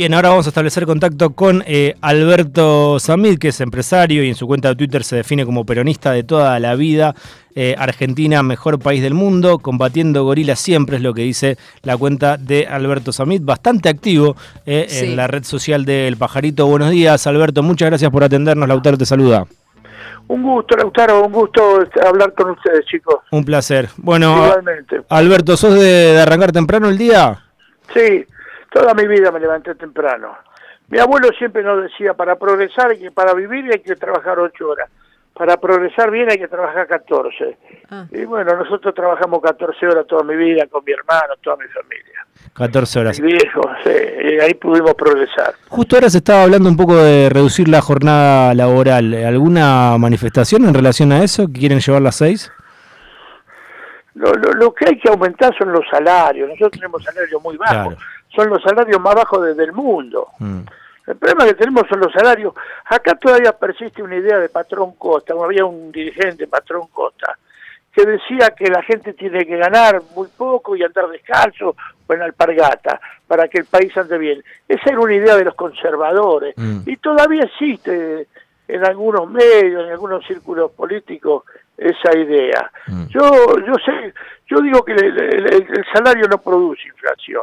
Bien, 0.00 0.14
ahora 0.14 0.30
vamos 0.30 0.46
a 0.46 0.48
establecer 0.48 0.86
contacto 0.86 1.34
con 1.34 1.62
eh, 1.66 1.94
Alberto 2.00 2.98
Samid, 2.98 3.36
que 3.36 3.48
es 3.48 3.60
empresario 3.60 4.24
y 4.24 4.30
en 4.30 4.34
su 4.34 4.46
cuenta 4.46 4.70
de 4.70 4.76
Twitter 4.76 5.04
se 5.04 5.16
define 5.16 5.44
como 5.44 5.66
peronista 5.66 6.12
de 6.12 6.22
toda 6.22 6.58
la 6.58 6.74
vida. 6.74 7.14
Eh, 7.54 7.74
Argentina, 7.76 8.42
mejor 8.42 8.78
país 8.78 9.02
del 9.02 9.12
mundo, 9.12 9.58
combatiendo 9.58 10.24
gorilas 10.24 10.58
siempre, 10.58 10.96
es 10.96 11.02
lo 11.02 11.12
que 11.12 11.20
dice 11.20 11.58
la 11.82 11.98
cuenta 11.98 12.38
de 12.38 12.66
Alberto 12.66 13.12
Samid, 13.12 13.42
bastante 13.42 13.90
activo 13.90 14.36
eh, 14.64 14.86
en 14.90 15.16
la 15.16 15.26
red 15.26 15.44
social 15.44 15.84
del 15.84 16.16
Pajarito. 16.16 16.66
Buenos 16.66 16.92
días, 16.92 17.26
Alberto, 17.26 17.62
muchas 17.62 17.90
gracias 17.90 18.10
por 18.10 18.24
atendernos. 18.24 18.66
Lautaro 18.66 18.96
te 18.96 19.04
saluda. 19.04 19.46
Un 20.28 20.42
gusto, 20.42 20.78
Lautaro, 20.78 21.26
un 21.26 21.32
gusto 21.32 21.60
hablar 22.06 22.32
con 22.32 22.52
ustedes, 22.52 22.86
chicos. 22.86 23.16
Un 23.32 23.44
placer. 23.44 23.90
Bueno, 23.98 24.46
Igualmente. 24.46 25.02
Alberto, 25.10 25.58
¿sos 25.58 25.74
de 25.74 26.18
arrancar 26.18 26.52
temprano 26.52 26.88
el 26.88 26.96
día? 26.96 27.44
Sí, 27.92 28.24
Toda 28.70 28.94
mi 28.94 29.06
vida 29.06 29.32
me 29.32 29.40
levanté 29.40 29.74
temprano. 29.74 30.36
Mi 30.88 30.98
abuelo 30.98 31.28
siempre 31.38 31.62
nos 31.62 31.82
decía, 31.82 32.14
para 32.14 32.36
progresar 32.36 32.92
y 32.92 32.98
que 32.98 33.10
para 33.10 33.32
vivir 33.32 33.70
hay 33.72 33.80
que 33.80 33.96
trabajar 33.96 34.38
ocho 34.38 34.68
horas. 34.68 34.90
Para 35.32 35.56
progresar 35.56 36.10
bien 36.10 36.30
hay 36.30 36.38
que 36.38 36.48
trabajar 36.48 36.86
14. 36.86 37.56
Ah. 37.90 38.06
Y 38.10 38.24
bueno, 38.24 38.54
nosotros 38.56 38.94
trabajamos 38.94 39.40
14 39.40 39.86
horas 39.86 40.06
toda 40.06 40.22
mi 40.24 40.36
vida 40.36 40.66
con 40.66 40.84
mi 40.84 40.92
hermano, 40.92 41.34
toda 41.40 41.56
mi 41.56 41.66
familia. 41.68 42.26
14 42.54 43.00
horas. 43.00 43.20
Mi 43.20 43.32
viejo, 43.32 43.62
sí, 43.84 43.90
y 43.90 44.40
ahí 44.40 44.54
pudimos 44.54 44.94
progresar. 44.94 45.54
Justo 45.68 45.96
ahora 45.96 46.10
se 46.10 46.18
estaba 46.18 46.42
hablando 46.42 46.68
un 46.68 46.76
poco 46.76 46.96
de 46.96 47.28
reducir 47.28 47.68
la 47.68 47.80
jornada 47.80 48.52
laboral. 48.54 49.14
¿Alguna 49.14 49.96
manifestación 49.98 50.64
en 50.64 50.74
relación 50.74 51.12
a 51.12 51.22
eso? 51.22 51.46
¿Quieren 51.52 51.78
llevar 51.78 52.02
las 52.02 52.16
seis? 52.16 52.52
Lo, 54.14 54.32
lo, 54.34 54.74
que 54.74 54.86
hay 54.88 54.98
que 54.98 55.08
aumentar 55.08 55.56
son 55.56 55.72
los 55.72 55.84
salarios. 55.88 56.48
Nosotros 56.48 56.72
tenemos 56.72 57.02
salarios 57.02 57.40
muy 57.42 57.56
bajos 57.56 57.96
son 58.34 58.48
los 58.48 58.62
salarios 58.62 59.00
más 59.00 59.14
bajos 59.14 59.56
del 59.56 59.72
mundo. 59.72 60.28
Mm. 60.38 60.60
El 61.06 61.16
problema 61.16 61.44
que 61.44 61.54
tenemos 61.54 61.84
son 61.88 62.00
los 62.00 62.12
salarios. 62.12 62.54
Acá 62.84 63.14
todavía 63.16 63.52
persiste 63.52 64.02
una 64.02 64.16
idea 64.16 64.38
de 64.38 64.48
patrón 64.48 64.94
Costa, 64.96 65.34
había 65.42 65.64
un 65.64 65.90
dirigente, 65.90 66.46
patrón 66.46 66.86
Costa, 66.92 67.36
que 67.92 68.04
decía 68.04 68.50
que 68.56 68.68
la 68.68 68.82
gente 68.82 69.14
tiene 69.14 69.44
que 69.44 69.56
ganar 69.56 70.00
muy 70.14 70.28
poco 70.28 70.76
y 70.76 70.84
andar 70.84 71.08
descalzo 71.08 71.74
o 72.06 72.12
en 72.12 72.22
alpargata 72.22 73.00
para 73.26 73.48
que 73.48 73.58
el 73.58 73.64
país 73.64 73.96
ande 73.96 74.18
bien. 74.18 74.44
Esa 74.68 74.90
era 74.90 75.00
una 75.00 75.14
idea 75.14 75.36
de 75.36 75.44
los 75.44 75.54
conservadores 75.54 76.54
mm. 76.56 76.82
y 76.86 76.96
todavía 76.98 77.42
existe 77.42 78.28
en 78.68 78.84
algunos 78.84 79.28
medios, 79.28 79.86
en 79.86 79.92
algunos 79.92 80.24
círculos 80.24 80.70
políticos 80.70 81.42
esa 81.76 82.16
idea. 82.16 82.70
Mm. 82.86 83.06
Yo 83.08 83.58
yo 83.66 83.74
sé, 83.84 84.14
yo 84.46 84.60
digo 84.60 84.84
que 84.84 84.92
el 84.92 85.84
salario 85.92 86.28
no 86.28 86.38
produce 86.38 86.86
inflación 86.86 87.42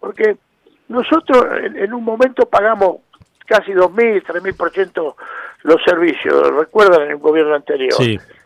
porque 0.00 0.36
nosotros 0.88 1.46
en, 1.62 1.92
un 1.92 2.04
momento 2.04 2.46
pagamos 2.46 2.98
casi 3.46 3.72
2.000, 3.72 4.24
3.000% 4.24 5.14
los 5.62 5.82
servicios, 5.84 6.50
recuerdan 6.52 7.02
en 7.02 7.10
el 7.12 7.16
gobierno 7.16 7.54
anterior. 7.54 7.94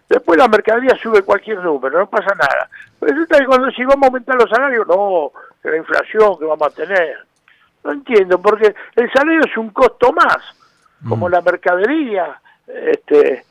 Después 0.09 0.39
la 0.39 0.49
mercadería 0.49 0.97
sube 1.01 1.23
cualquier 1.23 1.59
número, 1.59 1.99
no 2.01 2.11
pasa 2.11 2.35
nada. 2.35 2.69
Resulta 3.01 3.39
que 3.39 3.47
cuando 3.47 3.71
si 3.71 3.85
vamos 3.85 4.03
a 4.03 4.07
aumentar 4.07 4.37
los 4.37 4.51
salarios, 4.51 4.87
no, 4.87 5.31
la 5.63 5.77
inflación 5.77 6.39
que 6.39 6.45
vamos 6.47 6.67
a 6.67 6.75
tener. 6.75 7.17
No 7.85 7.93
entiendo, 7.93 8.41
porque 8.41 8.75
el 8.97 9.13
salario 9.13 9.43
es 9.45 9.57
un 9.57 9.71
costo 9.71 10.13
más, 10.13 10.39
como 11.09 11.29
mm. 11.29 11.33
la 11.33 11.41
mercadería, 11.41 12.41
este, 12.67 13.45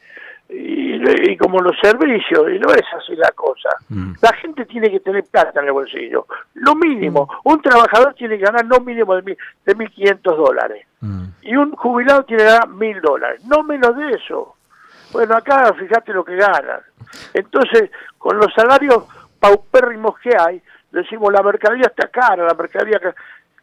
y, 0.49 1.37
como 1.37 1.59
los 1.59 1.75
servicios, 1.81 2.49
y 2.49 2.59
no 2.59 2.69
es 2.73 2.83
así 2.97 3.15
la 3.15 3.31
cosa. 3.31 3.69
Mm. 3.89 4.13
La 4.21 4.33
gente 4.33 4.65
tiene 4.65 4.89
que 4.89 4.99
tener 4.99 5.23
plata 5.25 5.59
en 5.59 5.67
el 5.67 5.73
bolsillo. 5.73 6.25
Lo 6.55 6.75
mínimo, 6.75 7.29
mm. 7.43 7.49
un 7.49 7.61
trabajador 7.61 8.15
tiene 8.15 8.37
que 8.37 8.45
ganar 8.45 8.65
no 8.65 8.79
mínimo 8.79 9.15
de, 9.15 9.37
de 9.65 9.77
1.500 9.77 10.35
dólares. 10.35 10.87
Mm. 11.01 11.23
Y 11.43 11.55
un 11.55 11.75
jubilado 11.75 12.23
tiene 12.23 12.43
que 12.43 12.49
ganar 12.49 12.67
1.000 12.67 13.01
dólares. 13.01 13.45
No 13.45 13.63
menos 13.63 13.95
de 13.95 14.09
eso. 14.11 14.55
Bueno, 15.11 15.35
acá 15.35 15.71
fíjate 15.73 16.13
lo 16.13 16.23
que 16.23 16.35
ganan. 16.35 16.81
Entonces, 17.33 17.91
con 18.17 18.37
los 18.37 18.51
salarios 18.53 19.05
paupérrimos 19.39 20.17
que 20.19 20.31
hay, 20.37 20.61
decimos 20.91 21.31
la 21.31 21.43
mercadería 21.43 21.87
está 21.87 22.07
cara, 22.07 22.45
la 22.45 22.53
mercadería... 22.53 22.99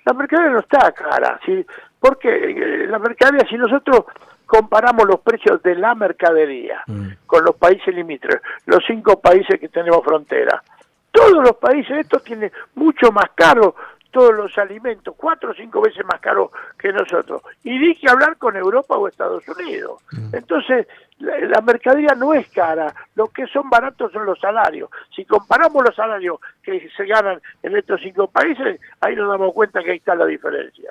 La 0.04 0.12
mercadería 0.12 0.52
no 0.52 0.60
está 0.60 0.92
cara, 0.92 1.40
¿sí? 1.44 1.66
Porque 1.98 2.28
eh, 2.28 2.86
la 2.86 3.00
mercadería, 3.00 3.44
si 3.48 3.56
nosotros 3.56 4.04
comparamos 4.46 5.06
los 5.06 5.20
precios 5.20 5.62
de 5.62 5.74
la 5.74 5.94
mercadería 5.94 6.82
mm. 6.86 7.08
con 7.26 7.44
los 7.44 7.56
países 7.56 7.94
limítrofes, 7.94 8.40
los 8.66 8.82
cinco 8.86 9.20
países 9.20 9.60
que 9.60 9.68
tenemos 9.68 10.02
frontera. 10.04 10.62
Todos 11.10 11.42
los 11.42 11.56
países, 11.56 11.98
esto 11.98 12.20
tiene 12.20 12.52
mucho 12.74 13.10
más 13.10 13.30
caro 13.34 13.74
todos 14.10 14.34
los 14.34 14.56
alimentos, 14.56 15.14
cuatro 15.14 15.50
o 15.50 15.54
cinco 15.54 15.82
veces 15.82 16.02
más 16.06 16.20
caro 16.20 16.50
que 16.78 16.90
nosotros. 16.90 17.42
Y 17.64 17.78
dije 17.78 18.08
hablar 18.08 18.38
con 18.38 18.56
Europa 18.56 18.96
o 18.96 19.08
Estados 19.08 19.46
Unidos. 19.46 20.00
Mm. 20.12 20.34
Entonces, 20.34 20.86
la, 21.18 21.60
mercadería 21.60 22.14
no 22.14 22.32
es 22.34 22.48
cara, 22.48 22.94
lo 23.14 23.28
que 23.28 23.46
son 23.46 23.68
baratos 23.68 24.12
son 24.12 24.24
los 24.26 24.38
salarios. 24.38 24.90
Si 25.14 25.24
comparamos 25.24 25.84
los 25.84 25.94
salarios 25.94 26.38
que 26.62 26.88
se 26.96 27.04
ganan 27.04 27.40
en 27.62 27.76
estos 27.76 28.00
cinco 28.00 28.28
países, 28.28 28.80
ahí 29.00 29.16
nos 29.16 29.28
damos 29.28 29.52
cuenta 29.52 29.82
que 29.82 29.92
ahí 29.92 29.98
está 29.98 30.14
la 30.14 30.26
diferencia. 30.26 30.90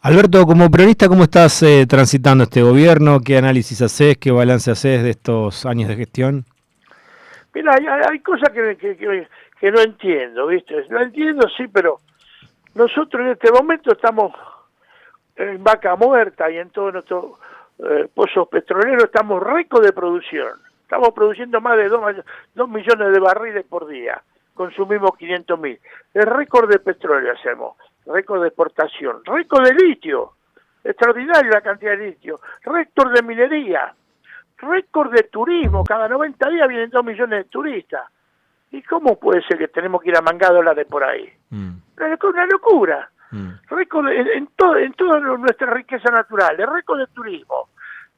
Alberto, 0.00 0.46
como 0.46 0.70
periodista, 0.70 1.08
¿cómo 1.08 1.24
estás 1.24 1.60
eh, 1.64 1.84
transitando 1.88 2.44
este 2.44 2.62
gobierno? 2.62 3.18
¿Qué 3.18 3.36
análisis 3.36 3.82
haces? 3.82 4.16
¿Qué 4.16 4.30
balance 4.30 4.70
haces 4.70 5.02
de 5.02 5.10
estos 5.10 5.66
años 5.66 5.88
de 5.88 5.96
gestión? 5.96 6.44
Mira, 7.52 7.74
hay, 8.08 8.20
cosas 8.20 8.50
que, 8.50 8.76
que, 8.76 9.70
no 9.72 9.80
entiendo, 9.80 10.46
¿viste? 10.46 10.86
No 10.88 11.02
entiendo, 11.02 11.48
sí, 11.56 11.66
pero 11.66 11.98
nosotros 12.74 13.26
en 13.26 13.32
este 13.32 13.50
momento 13.50 13.90
estamos 13.90 14.32
en 15.34 15.64
vaca 15.64 15.96
muerta 15.96 16.48
y 16.48 16.58
en 16.58 16.70
todos 16.70 16.92
nuestros 16.92 17.32
eh, 17.80 18.08
pozos 18.14 18.46
petroleros 18.48 19.02
estamos 19.02 19.42
récord 19.42 19.84
de 19.84 19.92
producción. 19.92 20.60
Estamos 20.82 21.10
produciendo 21.10 21.60
más 21.60 21.76
de 21.76 21.88
2 21.88 22.68
millones 22.68 23.12
de 23.12 23.18
barriles 23.18 23.64
por 23.68 23.88
día. 23.88 24.22
Consumimos 24.54 25.10
500 25.18 25.58
mil. 25.58 25.80
El 26.14 26.26
récord 26.26 26.70
de 26.70 26.78
petróleo 26.78 27.32
hacemos 27.32 27.74
récord 28.08 28.42
de 28.42 28.48
exportación, 28.48 29.22
récord 29.24 29.64
de 29.64 29.74
litio, 29.74 30.32
extraordinaria 30.82 31.50
la 31.50 31.60
cantidad 31.60 31.92
de 31.92 32.06
litio, 32.06 32.40
récord 32.62 33.14
de 33.14 33.22
minería, 33.22 33.94
récord 34.58 35.12
de 35.12 35.24
turismo, 35.24 35.84
cada 35.84 36.08
90 36.08 36.50
días 36.50 36.68
vienen 36.68 36.90
2 36.90 37.04
millones 37.04 37.44
de 37.44 37.50
turistas. 37.50 38.02
¿Y 38.70 38.82
cómo 38.82 39.18
puede 39.18 39.42
ser 39.42 39.56
que 39.56 39.68
tenemos 39.68 40.02
que 40.02 40.10
ir 40.10 40.16
a 40.18 40.20
mangar 40.20 40.52
dólares 40.52 40.86
por 40.90 41.02
ahí? 41.02 41.32
Mm. 41.50 41.70
Una, 42.22 42.46
locura. 42.46 43.10
Mm. 43.30 43.48
Récord 43.70 44.08
en, 44.08 44.26
en, 44.28 44.46
todo, 44.48 44.76
en 44.76 44.92
toda 44.92 45.20
nuestra 45.20 45.72
riqueza 45.72 46.10
natural, 46.10 46.56
récord 46.58 46.98
de 46.98 47.06
turismo. 47.08 47.68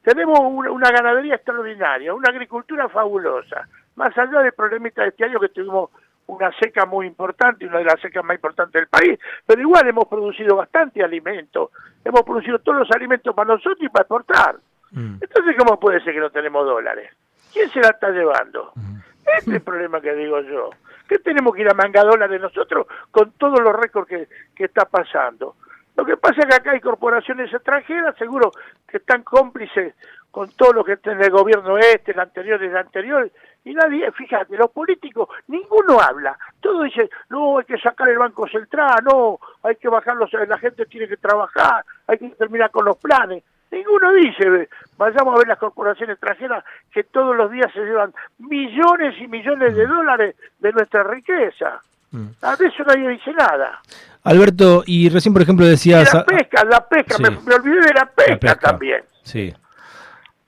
Tenemos 0.03 0.39
una, 0.39 0.89
ganadería 0.89 1.35
extraordinaria, 1.35 2.13
una 2.13 2.29
agricultura 2.29 2.89
fabulosa, 2.89 3.67
más 3.95 4.17
allá 4.17 4.41
del 4.41 4.53
problemita 4.53 5.03
de 5.03 5.09
este 5.09 5.25
año 5.25 5.39
que 5.39 5.49
tuvimos 5.49 5.91
una 6.31 6.51
seca 6.57 6.85
muy 6.85 7.07
importante, 7.07 7.65
una 7.67 7.79
de 7.79 7.83
las 7.83 7.99
secas 7.99 8.23
más 8.23 8.35
importantes 8.35 8.73
del 8.73 8.87
país, 8.87 9.19
pero 9.45 9.61
igual 9.61 9.87
hemos 9.87 10.07
producido 10.07 10.55
bastante 10.55 11.03
alimento, 11.03 11.71
hemos 12.05 12.21
producido 12.23 12.59
todos 12.59 12.79
los 12.79 12.91
alimentos 12.91 13.35
para 13.35 13.53
nosotros 13.53 13.81
y 13.81 13.89
para 13.89 14.03
exportar. 14.03 14.55
Mm. 14.91 15.15
Entonces, 15.21 15.55
¿cómo 15.57 15.77
puede 15.79 16.01
ser 16.01 16.13
que 16.13 16.19
no 16.21 16.29
tenemos 16.29 16.65
dólares? 16.65 17.11
¿Quién 17.51 17.69
se 17.69 17.81
la 17.81 17.89
está 17.89 18.09
llevando? 18.11 18.71
Mm. 18.75 18.97
Este 19.37 19.51
es 19.51 19.55
el 19.57 19.61
problema 19.61 19.99
que 19.99 20.13
digo 20.13 20.39
yo. 20.41 20.69
¿Qué 21.07 21.19
tenemos 21.19 21.53
que 21.53 21.61
ir 21.61 21.69
a 21.69 21.73
manga 21.73 22.03
dólares 22.03 22.39
nosotros 22.39 22.87
con 23.11 23.33
todos 23.33 23.59
los 23.59 23.75
récords 23.75 24.07
que, 24.07 24.29
que 24.55 24.65
está 24.65 24.85
pasando? 24.85 25.55
Lo 25.97 26.05
que 26.05 26.15
pasa 26.15 26.41
es 26.41 26.47
que 26.47 26.55
acá 26.55 26.71
hay 26.71 26.79
corporaciones 26.79 27.53
extranjeras, 27.53 28.15
seguro 28.17 28.51
que 28.87 28.97
están 28.97 29.23
cómplices 29.23 29.95
con 30.31 30.49
todo 30.51 30.73
lo 30.73 30.83
que 30.83 30.93
está 30.93 31.11
en 31.11 31.21
el 31.21 31.29
gobierno 31.29 31.77
este, 31.77 32.11
el 32.11 32.19
anterior 32.19 32.63
el 32.63 32.75
anterior, 32.75 33.29
y 33.63 33.73
nadie, 33.73 34.11
fíjate, 34.11 34.57
los 34.57 34.71
políticos, 34.71 35.29
ninguno 35.47 35.99
habla, 35.99 36.37
todos 36.61 36.85
dicen, 36.85 37.09
no, 37.29 37.59
hay 37.59 37.65
que 37.65 37.77
sacar 37.77 38.09
el 38.09 38.17
Banco 38.17 38.47
Central, 38.47 39.03
no, 39.03 39.39
hay 39.61 39.75
que 39.75 39.89
bajarlos, 39.89 40.31
la 40.33 40.57
gente 40.57 40.85
tiene 40.85 41.07
que 41.07 41.17
trabajar, 41.17 41.85
hay 42.07 42.17
que 42.17 42.29
terminar 42.29 42.71
con 42.71 42.85
los 42.85 42.97
planes. 42.97 43.43
Ninguno 43.71 44.11
dice, 44.13 44.67
vayamos 44.97 45.33
a 45.33 45.37
ver 45.37 45.47
las 45.47 45.57
corporaciones 45.57 46.15
extranjeras 46.15 46.63
que 46.91 47.05
todos 47.05 47.35
los 47.37 47.49
días 47.51 47.71
se 47.73 47.79
llevan 47.79 48.13
millones 48.39 49.15
y 49.21 49.27
millones 49.27 49.75
de 49.75 49.87
mm. 49.87 49.89
dólares 49.89 50.35
de 50.59 50.73
nuestra 50.73 51.03
riqueza. 51.03 51.79
Mm. 52.11 52.27
A 52.41 52.53
eso 52.53 52.83
nadie 52.85 53.09
dice 53.09 53.31
nada. 53.31 53.79
Alberto, 54.23 54.83
y 54.85 55.07
recién 55.07 55.33
por 55.33 55.41
ejemplo 55.41 55.65
decías... 55.65 56.13
la 56.13 56.25
pesca, 56.25 56.65
la 56.65 56.85
pesca, 56.85 57.17
me, 57.17 57.29
olvidé 57.29 57.79
de 57.79 57.93
la 57.93 58.05
pesca, 58.05 58.55
también. 58.55 59.03
Sí. 59.23 59.53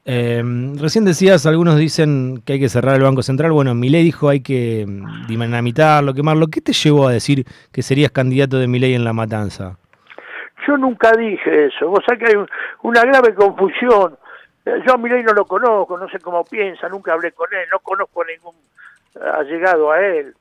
Eh, 0.06 0.44
recién 0.76 1.06
decías, 1.06 1.46
algunos 1.46 1.78
dicen 1.78 2.42
que 2.46 2.54
hay 2.54 2.60
que 2.60 2.70
cerrar 2.70 2.96
el 2.96 3.04
Banco 3.04 3.24
Central. 3.24 3.52
Bueno, 3.52 3.74
Milei 3.74 4.04
dijo 4.04 4.30
hay 4.30 4.42
que 4.42 4.86
mm, 4.88 5.28
dinamitarlo, 5.28 6.14
quemarlo. 6.14 6.48
¿Qué 6.48 6.62
te 6.62 6.74
llevó 6.74 7.08
a 7.08 7.14
decir 7.14 7.46
que 7.72 7.82
serías 7.82 8.12
candidato 8.12 8.58
de 8.58 8.68
Milei 8.68 8.96
en 8.96 9.06
la 9.06 9.14
matanza? 9.14 9.78
Yo 10.68 10.78
nunca 10.78 11.12
dije 11.14 11.68
eso. 11.68 11.90
Vos 11.90 12.02
sabés 12.06 12.20
que 12.20 12.38
hay 12.38 12.46
una 12.82 13.06
grave 13.06 13.34
confusión. 13.34 14.18
Eh, 14.66 14.82
yo 14.86 14.94
a 14.94 14.98
Milei 14.98 15.24
no 15.24 15.34
lo 15.34 15.46
conozco, 15.46 15.98
no 15.98 16.10
sé 16.10 16.20
cómo 16.20 16.44
piensa, 16.44 16.90
nunca 16.90 17.14
hablé 17.14 17.32
con 17.32 17.48
él, 17.54 17.68
no 17.72 17.80
conozco 17.80 18.24
ningún 18.26 18.56
allegado 19.34 19.92
a 19.92 20.00
él. 20.02 20.34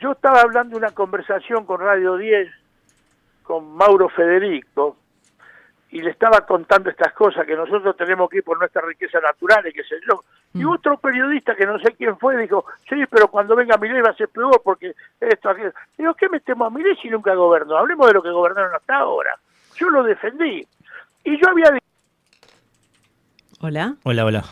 Yo 0.00 0.12
estaba 0.12 0.40
hablando 0.40 0.72
de 0.72 0.84
una 0.84 0.94
conversación 0.94 1.64
con 1.64 1.80
Radio 1.80 2.16
10 2.16 2.48
con 3.42 3.76
Mauro 3.76 4.08
Federico, 4.08 4.96
y 5.94 6.02
le 6.02 6.10
estaba 6.10 6.40
contando 6.40 6.90
estas 6.90 7.12
cosas, 7.12 7.46
que 7.46 7.54
nosotros 7.54 7.96
tenemos 7.96 8.28
que 8.28 8.38
ir 8.38 8.42
por 8.42 8.58
nuestras 8.58 8.84
riquezas 8.84 9.22
naturales, 9.22 9.72
qué 9.72 9.84
sé 9.84 9.94
yo. 10.08 10.24
Y 10.52 10.64
mm. 10.64 10.68
otro 10.68 10.98
periodista, 10.98 11.54
que 11.54 11.64
no 11.64 11.78
sé 11.78 11.92
quién 11.92 12.18
fue, 12.18 12.36
dijo, 12.36 12.64
sí, 12.88 12.96
pero 13.08 13.28
cuando 13.28 13.54
venga 13.54 13.76
Milei 13.76 14.02
va 14.02 14.10
a 14.10 14.16
ser 14.16 14.28
peor 14.28 14.60
porque 14.64 14.92
esto, 15.20 15.50
aquello. 15.50 15.72
Digo, 15.96 16.12
¿qué 16.14 16.28
metemos 16.28 16.66
a 16.66 16.70
Milei 16.70 16.96
si 16.96 17.08
nunca 17.08 17.32
gobernó? 17.36 17.76
Hablemos 17.76 18.08
de 18.08 18.14
lo 18.14 18.24
que 18.24 18.30
gobernaron 18.32 18.74
hasta 18.74 18.96
ahora. 18.96 19.38
Yo 19.76 19.88
lo 19.88 20.02
defendí. 20.02 20.66
Y 21.22 21.40
yo 21.40 21.48
había... 21.48 21.78
Hola. 23.60 23.94
Hola, 24.02 24.24
hola. 24.24 24.44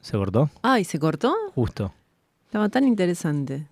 ¿Se 0.00 0.16
cortó? 0.16 0.48
Ay, 0.62 0.84
¿se 0.84 0.98
cortó? 0.98 1.34
Justo. 1.54 1.92
Estaba 2.46 2.70
tan 2.70 2.84
interesante. 2.84 3.66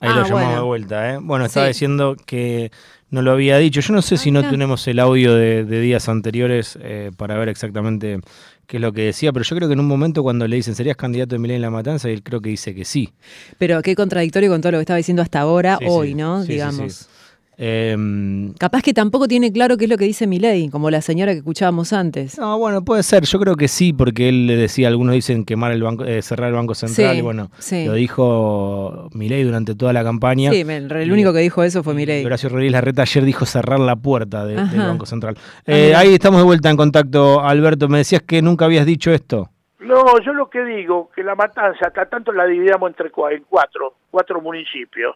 Ahí 0.00 0.12
lo 0.12 0.20
ah, 0.20 0.28
llamamos 0.28 0.54
de 0.54 0.60
vuelta, 0.60 1.14
¿eh? 1.14 1.18
Bueno, 1.20 1.44
estaba 1.46 1.68
diciendo 1.68 2.16
que 2.26 2.70
no 3.10 3.22
lo 3.22 3.32
había 3.32 3.58
dicho. 3.58 3.80
Yo 3.80 3.94
no 3.94 4.02
sé 4.02 4.16
si 4.16 4.30
no 4.30 4.48
tenemos 4.48 4.86
el 4.88 4.98
audio 4.98 5.34
de, 5.34 5.64
días 5.64 6.08
anteriores 6.08 6.78
eh, 6.82 7.10
para 7.16 7.36
ver 7.36 7.48
exactamente 7.48 8.20
qué 8.66 8.78
es 8.78 8.80
lo 8.80 8.92
que 8.92 9.02
decía, 9.02 9.32
pero 9.32 9.44
yo 9.44 9.56
creo 9.56 9.68
que 9.68 9.74
en 9.74 9.80
un 9.80 9.86
momento 9.86 10.22
cuando 10.22 10.48
le 10.48 10.56
dicen, 10.56 10.74
¿serías 10.74 10.96
candidato 10.96 11.34
de 11.34 11.38
Milén 11.38 11.56
en 11.56 11.62
la 11.62 11.70
matanza? 11.70 12.10
Y 12.10 12.14
él 12.14 12.22
creo 12.22 12.40
que 12.40 12.50
dice 12.50 12.74
que 12.74 12.84
sí. 12.84 13.12
Pero 13.58 13.80
qué 13.82 13.94
contradictorio 13.94 14.50
con 14.50 14.60
todo 14.60 14.72
lo 14.72 14.78
que 14.78 14.82
estaba 14.82 14.96
diciendo 14.96 15.22
hasta 15.22 15.40
ahora, 15.40 15.78
hoy, 15.86 16.14
¿no? 16.14 16.44
Digamos. 16.44 17.08
Em, 17.56 18.52
Capaz 18.54 18.82
que 18.82 18.92
tampoco 18.92 19.28
tiene 19.28 19.52
claro 19.52 19.76
qué 19.76 19.84
es 19.84 19.90
lo 19.90 19.96
que 19.96 20.04
dice 20.04 20.26
Milei, 20.26 20.68
como 20.70 20.90
la 20.90 21.00
señora 21.00 21.32
que 21.32 21.38
escuchábamos 21.38 21.92
antes. 21.92 22.38
No, 22.38 22.58
bueno, 22.58 22.84
puede 22.84 23.02
ser. 23.02 23.24
Yo 23.24 23.38
creo 23.38 23.56
que 23.56 23.68
sí, 23.68 23.92
porque 23.92 24.28
él 24.28 24.46
le 24.46 24.56
decía, 24.56 24.88
algunos 24.88 25.14
dicen 25.14 25.44
quemar 25.44 25.72
el 25.72 25.82
banco, 25.82 26.04
eh, 26.04 26.22
cerrar 26.22 26.48
el 26.48 26.54
banco 26.54 26.74
central. 26.74 27.16
y 27.16 27.20
bueno, 27.20 27.50
lo 27.86 27.92
dijo 27.94 29.08
Milei 29.12 29.44
durante 29.44 29.74
toda 29.74 29.92
la 29.92 30.02
campaña. 30.02 30.50
Sí, 30.50 30.60
el, 30.60 31.12
único 31.12 31.32
que 31.32 31.40
dijo 31.40 31.62
eso 31.62 31.82
fue 31.82 31.94
Milei. 31.94 32.24
Horacio 32.24 32.48
Rodríguez 32.48 32.72
Larreta 32.72 33.02
ayer 33.02 33.24
dijo 33.24 33.46
cerrar 33.46 33.80
la 33.80 33.96
puerta 33.96 34.44
del 34.44 34.56
banco 34.56 35.06
central. 35.06 35.36
Ah, 35.38 35.62
eh, 35.66 35.94
ahí 35.94 36.14
estamos 36.14 36.40
de 36.40 36.44
vuelta 36.44 36.70
en 36.70 36.76
contacto, 36.76 37.40
Alberto. 37.40 37.88
Me 37.88 37.98
decías 37.98 38.22
que 38.22 38.42
nunca 38.42 38.64
habías 38.64 38.86
dicho 38.86 39.12
esto. 39.12 39.50
No, 39.80 40.18
yo 40.24 40.32
lo 40.32 40.48
que 40.48 40.64
digo, 40.64 41.10
que 41.14 41.22
la 41.22 41.34
matanza, 41.34 41.86
hasta 41.86 42.06
tanto 42.06 42.32
la 42.32 42.46
dividamos 42.46 42.88
entre 42.88 43.10
cuatro, 43.10 43.94
cuatro 44.10 44.40
municipios 44.40 45.14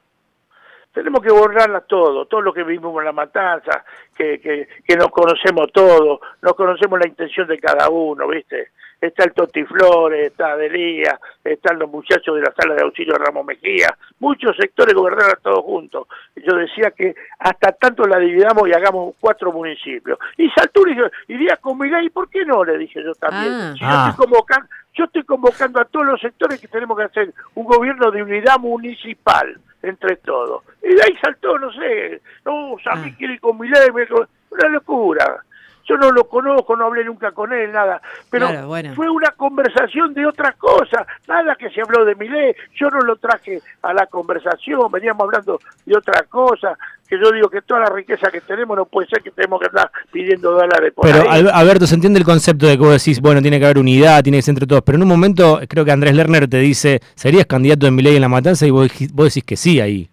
tenemos 0.98 1.22
que 1.22 1.30
borrarla 1.30 1.82
todo, 1.82 2.26
todo 2.26 2.40
lo 2.40 2.52
que 2.52 2.64
vimos 2.64 2.92
en 2.98 3.04
la 3.04 3.12
matanza, 3.12 3.84
que, 4.16 4.40
que, 4.40 4.66
que 4.84 4.96
nos 4.96 5.10
conocemos 5.10 5.70
todos, 5.72 6.18
nos 6.42 6.54
conocemos 6.54 6.98
la 6.98 7.06
intención 7.06 7.46
de 7.46 7.56
cada 7.60 7.88
uno, 7.88 8.26
¿viste? 8.26 8.70
Está 9.00 9.22
el 9.22 9.32
Toti 9.32 9.62
Flores, 9.62 10.32
está 10.32 10.54
Adelía, 10.54 11.20
están 11.44 11.78
los 11.78 11.88
muchachos 11.88 12.34
de 12.34 12.42
la 12.42 12.52
sala 12.52 12.74
de 12.74 12.82
auxilio 12.82 13.12
de 13.12 13.24
Ramos 13.24 13.46
Mejía, 13.46 13.96
muchos 14.18 14.56
sectores 14.56 14.92
gobernaron 14.92 15.38
todos 15.40 15.64
juntos. 15.64 16.08
Yo 16.34 16.56
decía 16.56 16.90
que 16.90 17.14
hasta 17.38 17.70
tanto 17.70 18.02
la 18.02 18.18
dividamos 18.18 18.68
y 18.68 18.72
hagamos 18.72 19.14
cuatro 19.20 19.52
municipios. 19.52 20.18
Y 20.36 20.50
Salturi 20.50 20.96
iría 21.28 21.58
con 21.58 21.78
Miguel, 21.78 22.10
¿por 22.10 22.28
qué 22.28 22.44
no? 22.44 22.64
Le 22.64 22.76
dije 22.76 23.04
yo 23.04 23.14
también. 23.14 23.52
Ah. 23.52 23.74
yo, 23.78 23.86
estoy 23.86 23.86
ah. 23.86 24.14
convocando, 24.18 24.68
yo 24.94 25.04
estoy 25.04 25.22
convocando 25.22 25.80
a 25.80 25.84
todos 25.84 26.06
los 26.06 26.20
sectores 26.20 26.60
que 26.60 26.66
tenemos 26.66 26.98
que 26.98 27.04
hacer 27.04 27.32
un 27.54 27.66
gobierno 27.66 28.10
de 28.10 28.24
unidad 28.24 28.58
municipal 28.58 29.60
entre 29.82 30.16
todos. 30.16 30.62
Y 30.82 30.94
de 30.94 31.02
ahí 31.02 31.16
saltó, 31.22 31.58
no 31.58 31.72
sé, 31.72 32.20
no, 32.44 32.76
Sammy 32.82 33.10
ah. 33.12 33.14
quiere 33.16 33.34
ir 33.34 33.40
con 33.40 33.58
Milei, 33.58 33.90
una 33.90 34.68
locura. 34.68 35.44
Yo 35.88 35.96
no 35.96 36.10
lo 36.10 36.24
conozco, 36.24 36.76
no 36.76 36.86
hablé 36.86 37.02
nunca 37.04 37.32
con 37.32 37.50
él, 37.52 37.72
nada. 37.72 38.02
Pero 38.30 38.48
fue 38.94 39.08
una 39.08 39.30
conversación 39.30 40.12
de 40.12 40.26
otra 40.26 40.52
cosa, 40.52 41.06
nada 41.26 41.56
que 41.56 41.70
se 41.70 41.80
habló 41.80 42.04
de 42.04 42.14
Milei. 42.14 42.54
Yo 42.74 42.90
no 42.90 43.00
lo 43.00 43.16
traje 43.16 43.60
a 43.82 43.94
la 43.94 44.06
conversación, 44.06 44.92
veníamos 44.92 45.24
hablando 45.24 45.58
de 45.86 45.96
otra 45.96 46.24
cosa. 46.24 46.76
Que 47.08 47.18
yo 47.18 47.32
digo 47.32 47.48
que 47.48 47.62
toda 47.62 47.80
la 47.80 47.86
riqueza 47.86 48.30
que 48.30 48.42
tenemos 48.42 48.76
no 48.76 48.84
puede 48.84 49.08
ser 49.08 49.22
que 49.22 49.30
tenemos 49.30 49.60
que 49.60 49.66
estar 49.68 49.90
pidiendo 50.12 50.50
dólares 50.50 50.92
por 50.94 51.06
Pero, 51.06 51.24
Alberto, 51.30 51.86
se 51.86 51.94
entiende 51.94 52.18
el 52.18 52.26
concepto 52.26 52.66
de 52.66 52.76
que 52.76 52.84
vos 52.84 53.02
decís, 53.02 53.22
bueno, 53.22 53.40
tiene 53.40 53.58
que 53.58 53.64
haber 53.64 53.78
unidad, 53.78 54.22
tiene 54.22 54.38
que 54.38 54.42
ser 54.42 54.52
entre 54.52 54.66
todos. 54.66 54.82
Pero 54.82 54.96
en 54.96 55.02
un 55.04 55.08
momento, 55.08 55.58
creo 55.68 55.86
que 55.86 55.92
Andrés 55.92 56.14
Lerner 56.14 56.48
te 56.48 56.58
dice, 56.58 57.00
¿serías 57.14 57.46
candidato 57.46 57.86
de 57.86 57.92
Milei 57.92 58.16
en 58.16 58.20
la 58.20 58.28
matanza? 58.28 58.66
Y 58.66 58.70
vos, 58.70 58.88
vos 59.14 59.24
decís 59.32 59.44
que 59.44 59.56
sí 59.56 59.80
ahí. 59.80 60.10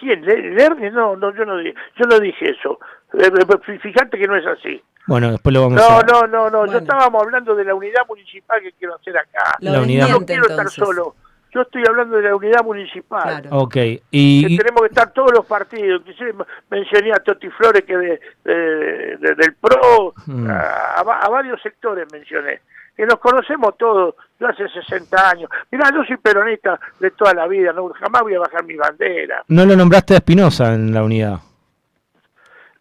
¿Quién? 0.00 0.24
¿Lerner? 0.24 0.90
No, 0.94 1.16
no, 1.16 1.34
yo 1.34 1.44
no, 1.44 1.60
yo 1.60 2.06
no 2.08 2.18
dije 2.18 2.50
eso. 2.50 2.78
Eh, 3.14 3.30
eh, 3.32 3.78
fíjate 3.80 4.18
que 4.18 4.26
no 4.26 4.36
es 4.36 4.46
así. 4.46 4.82
Bueno, 5.06 5.30
después 5.30 5.54
lo 5.54 5.62
vamos 5.62 5.80
a... 5.80 6.02
No, 6.02 6.26
no, 6.26 6.50
no, 6.50 6.66
yo 6.66 6.78
estábamos 6.78 7.22
hablando 7.22 7.54
de 7.54 7.64
la 7.64 7.74
unidad 7.74 8.02
municipal 8.06 8.60
que 8.60 8.72
quiero 8.72 8.94
hacer 8.94 9.16
acá. 9.16 9.56
La, 9.60 9.80
unidad. 9.80 10.08
Yo 10.08 10.20
no 10.20 10.26
quiero 10.26 10.46
estar 10.46 10.68
solo. 10.68 11.14
Yo 11.50 11.62
estoy 11.62 11.82
hablando 11.88 12.16
de 12.16 12.24
la 12.24 12.36
unidad 12.36 12.62
municipal. 12.62 13.40
Claro. 13.40 13.56
Ok. 13.56 13.76
Y... 14.10 14.42
Que 14.46 14.62
tenemos 14.62 14.82
que 14.82 14.88
estar 14.88 15.10
todos 15.14 15.32
los 15.32 15.46
partidos. 15.46 16.00
Inclusive 16.00 16.34
mencioné 16.70 17.12
a 17.12 17.16
Toti 17.16 17.48
Flores 17.48 17.84
que 17.84 17.96
de, 17.96 18.20
del 18.44 19.54
PRO, 19.58 20.12
hmm. 20.26 20.46
a, 20.50 21.28
varios 21.30 21.60
sectores 21.62 22.06
mencioné. 22.12 22.60
Que 22.94 23.06
nos 23.06 23.18
conocemos 23.18 23.78
todos, 23.78 24.14
yo 24.38 24.46
hace 24.46 24.68
60 24.68 25.30
años. 25.30 25.50
Mirá, 25.70 25.90
yo 25.94 26.04
soy 26.04 26.18
peronista 26.18 26.78
de 27.00 27.12
toda 27.12 27.32
la 27.32 27.46
vida, 27.46 27.72
no 27.72 27.88
jamás 27.90 28.22
voy 28.22 28.34
a 28.34 28.40
bajar 28.40 28.64
mi 28.64 28.74
bandera. 28.74 29.42
¿No 29.48 29.64
lo 29.64 29.74
nombraste 29.74 30.14
a 30.14 30.16
Espinosa 30.18 30.74
en 30.74 30.92
la 30.92 31.02
unidad? 31.02 31.38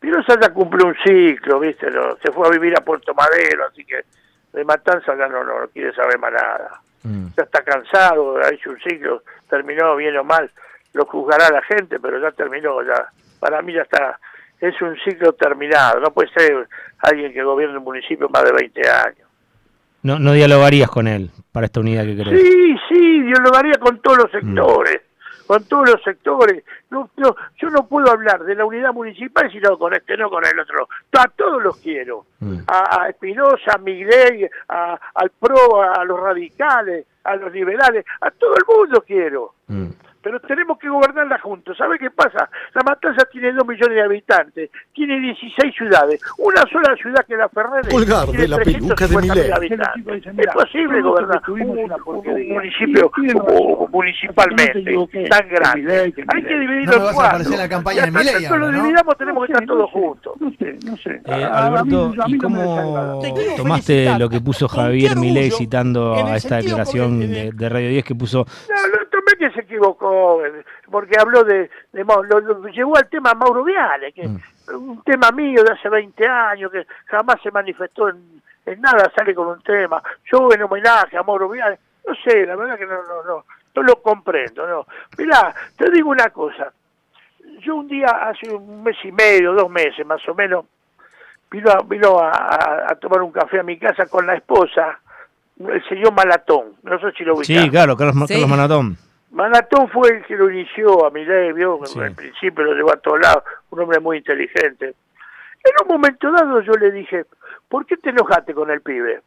Espinosa 0.07 0.39
ya 0.41 0.53
cumplió 0.53 0.87
un 0.87 0.95
ciclo, 1.05 1.59
¿viste? 1.59 1.87
se 2.23 2.31
fue 2.31 2.47
a 2.47 2.51
vivir 2.51 2.73
a 2.77 2.83
Puerto 2.83 3.13
Madero, 3.13 3.65
así 3.69 3.83
que 3.83 4.05
de 4.53 4.63
Matanza 4.63 5.13
ya 5.17 5.27
no, 5.27 5.43
no, 5.43 5.67
quiere 5.73 5.93
saber 5.93 6.17
más 6.17 6.31
nada. 6.31 6.81
Mm. 7.03 7.27
Ya 7.37 7.43
está 7.43 7.61
cansado, 7.61 8.37
ha 8.37 8.49
hecho 8.49 8.69
un 8.69 8.79
ciclo, 8.79 9.23
terminó 9.49 9.97
bien 9.97 10.15
o 10.15 10.23
mal, 10.23 10.49
lo 10.93 11.05
juzgará 11.05 11.49
la 11.49 11.61
gente, 11.61 11.99
pero 11.99 12.21
ya 12.21 12.31
terminó, 12.31 12.81
ya 12.83 13.09
para 13.41 13.61
mí 13.61 13.73
ya 13.73 13.81
está, 13.81 14.17
es 14.61 14.81
un 14.81 14.95
ciclo 15.03 15.33
terminado, 15.33 15.99
no 15.99 16.11
puede 16.11 16.29
ser 16.29 16.67
alguien 16.99 17.33
que 17.33 17.43
gobierne 17.43 17.77
un 17.77 17.83
municipio 17.83 18.29
más 18.29 18.45
de 18.45 18.53
20 18.53 18.89
años. 18.89 19.27
No, 20.03 20.19
no 20.19 20.31
dialogarías 20.31 20.89
con 20.89 21.07
él 21.07 21.31
para 21.51 21.65
esta 21.65 21.81
unidad 21.81 22.05
que 22.05 22.15
crees. 22.15 22.41
Sí, 22.41 22.75
sí, 22.87 23.21
dialogaría 23.23 23.77
con 23.77 23.99
todos 24.01 24.19
los 24.19 24.31
sectores 24.31 25.01
con 25.47 25.63
todos 25.63 25.89
los 25.89 26.03
sectores. 26.03 26.63
No, 26.89 27.09
yo 27.17 27.69
no 27.69 27.87
puedo 27.87 28.11
hablar 28.11 28.43
de 28.43 28.55
la 28.55 28.65
unidad 28.65 28.93
municipal 28.93 29.51
sino 29.51 29.77
con 29.77 29.93
este, 29.93 30.17
no 30.17 30.29
con 30.29 30.45
el 30.45 30.59
otro. 30.59 30.87
A 31.17 31.27
todos 31.29 31.63
los 31.63 31.77
quiero. 31.77 32.25
Mm. 32.39 32.59
A, 32.67 33.09
Espinosa, 33.09 33.73
a 33.75 33.77
Miguel, 33.77 34.49
a, 34.69 34.99
al 35.15 35.31
PRO, 35.31 35.81
a 35.81 36.03
los 36.03 36.19
radicales, 36.19 37.05
a 37.23 37.35
los 37.35 37.51
liberales, 37.51 38.05
a 38.21 38.29
todo 38.31 38.55
el 38.55 38.63
mundo 38.67 39.03
quiero. 39.05 39.53
Mm 39.67 39.87
pero 40.27 40.41
tenemos 40.41 40.77
que 40.77 40.89
gobernarla 40.89 41.39
juntos. 41.39 41.77
¿Sabe 41.77 41.97
qué 41.97 42.11
pasa? 42.11 42.49
La 42.73 42.81
Matanza 42.83 43.25
tiene 43.31 43.53
2 43.53 43.65
millones 43.65 43.95
de 43.95 44.03
habitantes, 44.03 44.69
tiene 44.93 45.21
16 45.21 45.73
ciudades, 45.73 46.21
una 46.37 46.63
sola 46.69 46.93
ciudad 46.97 47.25
que 47.25 47.37
la 47.37 47.47
Ferrer 47.47 47.87
Colgar 47.89 48.27
de 48.27 48.47
la 48.49 48.57
peluca 48.57 49.07
de 49.07 49.15
Miley. 49.15 49.51
Es 50.37 50.47
posible 50.53 51.01
gobernar 51.01 51.41
un, 51.47 51.67
municipio 52.49 53.09
municipalmente 53.89 55.29
tan 55.29 55.47
grande. 55.47 56.13
Hay 56.27 56.43
que 56.43 56.59
dividirlo 56.59 57.07
en 57.07 57.15
cuatro. 57.15 57.57
La 57.57 57.69
campaña 57.69 58.05
de 58.05 58.57
lo 58.57 58.69
dividamos 58.69 59.17
tenemos 59.17 59.45
que 59.45 59.53
estar 59.53 59.65
todos 59.65 59.89
juntos. 59.91 60.33
No 60.41 60.51
sé, 60.59 60.77
no 60.85 60.97
sé. 60.97 61.21
Eh, 61.23 61.43
Alberto, 61.45 62.13
¿y 62.27 62.37
cómo 62.37 63.21
tomaste 63.55 64.19
lo 64.19 64.27
que 64.27 64.41
puso 64.41 64.67
Javier 64.67 65.15
Milei 65.15 65.51
citando 65.51 66.15
a 66.15 66.35
esta 66.35 66.57
declaración 66.57 67.19
de 67.21 67.69
Radio 67.69 67.87
10 67.87 68.03
que 68.03 68.15
puso 68.15 68.45
equivocó, 69.77 70.41
porque 70.91 71.19
habló 71.19 71.43
de, 71.43 71.69
lo, 71.93 72.67
llevó 72.67 72.97
al 72.97 73.09
tema 73.09 73.33
Mauro 73.33 73.63
Viale, 73.63 74.11
que 74.11 74.27
mm. 74.27 74.39
un 74.73 75.03
tema 75.03 75.31
mío 75.31 75.63
de 75.63 75.73
hace 75.73 75.89
20 75.89 76.27
años, 76.27 76.71
que 76.71 76.85
jamás 77.05 77.37
se 77.41 77.51
manifestó 77.51 78.09
en, 78.09 78.41
nada, 78.79 79.11
sale 79.15 79.33
con 79.33 79.47
un 79.47 79.61
tema. 79.61 80.01
Yo 80.31 80.51
en 80.51 80.63
homenaje 80.63 81.17
a 81.17 81.23
Mauro 81.23 81.49
Viale, 81.49 81.79
no 82.07 82.13
sé, 82.15 82.45
la 82.45 82.55
verdad 82.55 82.77
que 82.77 82.85
no, 82.85 83.01
no, 83.03 83.23
no, 83.23 83.45
no 83.75 83.83
lo 83.83 84.01
comprendo, 84.01 84.67
no. 84.67 84.85
Mirá, 85.17 85.53
te 85.77 85.89
digo 85.91 86.09
una 86.09 86.29
cosa, 86.29 86.71
yo 87.61 87.75
un 87.75 87.87
día, 87.87 88.07
hace 88.07 88.49
un 88.53 88.83
mes 88.83 88.97
y 89.03 89.11
medio, 89.11 89.53
dos 89.53 89.69
meses 89.69 90.05
más 90.05 90.21
o 90.27 90.33
menos, 90.33 90.65
vino, 91.49 91.83
vino 91.83 92.19
a, 92.19 92.95
tomar 92.99 93.21
un 93.21 93.31
café 93.31 93.59
a 93.59 93.63
mi 93.63 93.77
casa 93.77 94.05
con 94.07 94.25
la 94.25 94.35
esposa, 94.35 94.99
el 95.59 95.83
señor 95.87 96.13
Malatón, 96.13 96.73
no 96.83 96.99
sé 96.99 97.11
si 97.17 97.23
lo 97.23 97.35
viste. 97.37 97.59
Sí, 97.59 97.69
claro, 97.69 97.95
Carlos, 97.95 98.27
Carlos 98.27 98.49
Malatón. 98.49 98.97
Manatón 99.31 99.89
fue 99.89 100.09
el 100.09 100.25
que 100.25 100.35
lo 100.35 100.49
inició 100.49 101.05
a 101.05 101.11
Milei, 101.11 101.51
vio, 101.51 101.79
al 102.01 102.15
principio 102.15 102.63
lo 102.63 102.73
llevó 102.73 102.93
a 102.93 102.97
todos 102.97 103.19
lados, 103.19 103.43
un 103.69 103.81
hombre 103.81 103.99
muy 103.99 104.17
inteligente. 104.17 104.95
En 105.63 105.71
un 105.83 105.87
momento 105.87 106.31
dado 106.31 106.61
yo 106.61 106.73
le 106.73 106.91
dije, 106.91 107.25
¿por 107.67 107.85
qué 107.85 107.97
te 107.97 108.11
enojaste 108.11 108.53
con 108.53 108.71
el 108.71 108.81
pibe? 108.81 109.21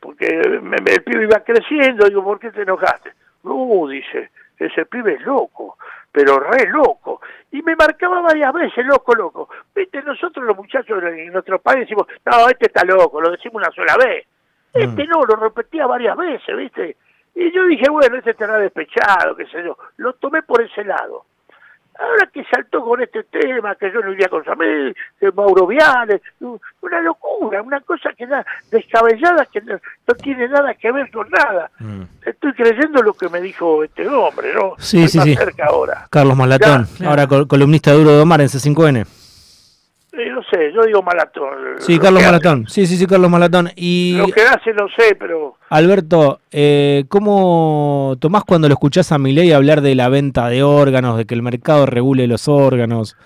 Porque 0.00 0.26
el 0.26 1.02
pibe 1.02 1.24
iba 1.24 1.40
creciendo, 1.40 2.06
digo, 2.06 2.22
¿por 2.22 2.38
qué 2.38 2.50
te 2.50 2.62
enojaste? 2.62 3.12
No, 3.42 3.88
dice, 3.88 4.30
ese 4.58 4.84
pibe 4.84 5.14
es 5.14 5.22
loco, 5.22 5.78
pero 6.12 6.38
re 6.38 6.68
loco. 6.68 7.22
Y 7.52 7.62
me 7.62 7.74
marcaba 7.76 8.20
varias 8.20 8.52
veces, 8.52 8.84
loco, 8.84 9.14
loco. 9.14 9.48
Viste, 9.74 10.02
nosotros 10.02 10.44
los 10.44 10.56
muchachos 10.56 11.02
en 11.02 11.32
nuestro 11.32 11.58
país 11.58 11.80
decimos, 11.80 12.06
no, 12.26 12.48
este 12.48 12.66
está 12.66 12.84
loco, 12.84 13.20
lo 13.20 13.30
decimos 13.30 13.62
una 13.62 13.70
sola 13.70 13.96
vez. 13.96 14.26
Este 14.74 15.04
mm. 15.04 15.08
no, 15.08 15.22
lo 15.22 15.36
repetía 15.36 15.86
varias 15.86 16.16
veces, 16.16 16.56
¿viste? 16.56 16.96
Y 17.34 17.52
yo 17.52 17.66
dije, 17.66 17.88
bueno, 17.90 18.16
este 18.16 18.30
estará 18.30 18.58
despechado, 18.58 19.34
qué 19.36 19.46
sé 19.46 19.62
yo. 19.64 19.76
Lo 19.96 20.12
tomé 20.14 20.42
por 20.42 20.62
ese 20.62 20.84
lado. 20.84 21.24
Ahora 21.96 22.28
que 22.32 22.44
saltó 22.44 22.84
con 22.84 23.00
este 23.00 23.22
tema, 23.24 23.76
que 23.76 23.92
yo 23.92 24.00
no 24.00 24.12
iría 24.12 24.28
con 24.28 24.44
Samir, 24.44 24.96
que 25.20 25.30
Mauro 25.30 25.64
Viales, 25.66 26.20
una 26.40 27.00
locura, 27.00 27.62
una 27.62 27.80
cosa 27.80 28.10
que 28.16 28.26
da 28.26 28.44
descabellada, 28.70 29.46
que 29.46 29.60
no, 29.60 29.78
tiene 30.16 30.48
nada 30.48 30.74
que 30.74 30.90
ver 30.90 31.08
con 31.12 31.28
nada. 31.30 31.70
Mm. 31.78 32.02
Estoy 32.26 32.52
creyendo 32.54 33.00
lo 33.00 33.14
que 33.14 33.28
me 33.28 33.40
dijo 33.40 33.84
este 33.84 34.08
hombre, 34.08 34.52
¿no? 34.54 34.74
Sí, 34.78 35.06
sí, 35.06 35.20
sí. 35.20 35.36
ahora. 35.62 36.08
Carlos 36.10 36.36
Malatón, 36.36 36.88
ahora 37.06 37.28
columnista 37.28 37.92
duro 37.92 38.10
de 38.10 38.22
Omar 38.22 38.40
en 38.40 38.48
C5N. 38.48 39.23
No 40.44 40.58
sé, 40.58 40.72
yo 40.72 40.82
digo 40.82 41.02
Malatón. 41.02 41.80
Sí, 41.80 41.98
Carlos 41.98 42.22
Malatón. 42.22 42.66
Sí, 42.66 42.86
sí, 42.86 42.96
sí, 42.96 43.06
Carlos 43.06 43.30
Malatón. 43.30 43.70
Y... 43.76 44.16
Lo 44.18 44.26
que 44.26 44.42
hace 44.42 44.72
no 44.74 44.88
sé, 44.96 45.14
pero... 45.14 45.56
Alberto, 45.70 46.40
eh, 46.50 47.04
¿cómo 47.08 48.16
tomás 48.20 48.44
cuando 48.44 48.68
lo 48.68 48.74
escuchás 48.74 49.12
a 49.12 49.18
Milei 49.18 49.52
hablar 49.52 49.80
de 49.80 49.94
la 49.94 50.08
venta 50.08 50.48
de 50.48 50.62
órganos, 50.62 51.16
de 51.16 51.24
que 51.24 51.34
el 51.34 51.42
mercado 51.42 51.86
regule 51.86 52.26
los 52.26 52.48
órganos? 52.48 53.16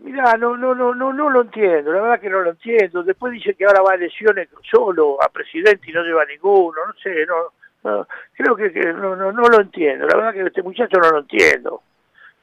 Mirá, 0.00 0.36
no, 0.36 0.56
no, 0.56 0.74
no, 0.74 0.94
no, 0.94 1.12
no 1.12 1.30
lo 1.30 1.42
entiendo, 1.42 1.92
la 1.92 2.00
verdad 2.00 2.20
que 2.20 2.30
no 2.30 2.40
lo 2.40 2.50
entiendo. 2.50 3.02
Después 3.02 3.32
dice 3.32 3.54
que 3.54 3.64
ahora 3.64 3.82
va 3.82 3.92
a 3.92 3.96
elecciones 3.96 4.48
solo 4.70 5.22
a 5.22 5.28
presidente 5.28 5.90
y 5.90 5.92
no 5.92 6.02
lleva 6.02 6.24
ninguno, 6.24 6.86
no 6.86 6.92
sé, 7.02 7.26
no, 7.26 8.06
creo 8.34 8.56
que, 8.56 8.70
no, 8.92 9.16
no, 9.16 9.32
no 9.32 9.42
lo 9.42 9.60
entiendo. 9.60 10.06
La 10.06 10.16
verdad 10.16 10.32
que 10.32 10.42
este 10.42 10.62
muchacho 10.62 10.98
no 10.98 11.10
lo 11.10 11.18
entiendo. 11.18 11.82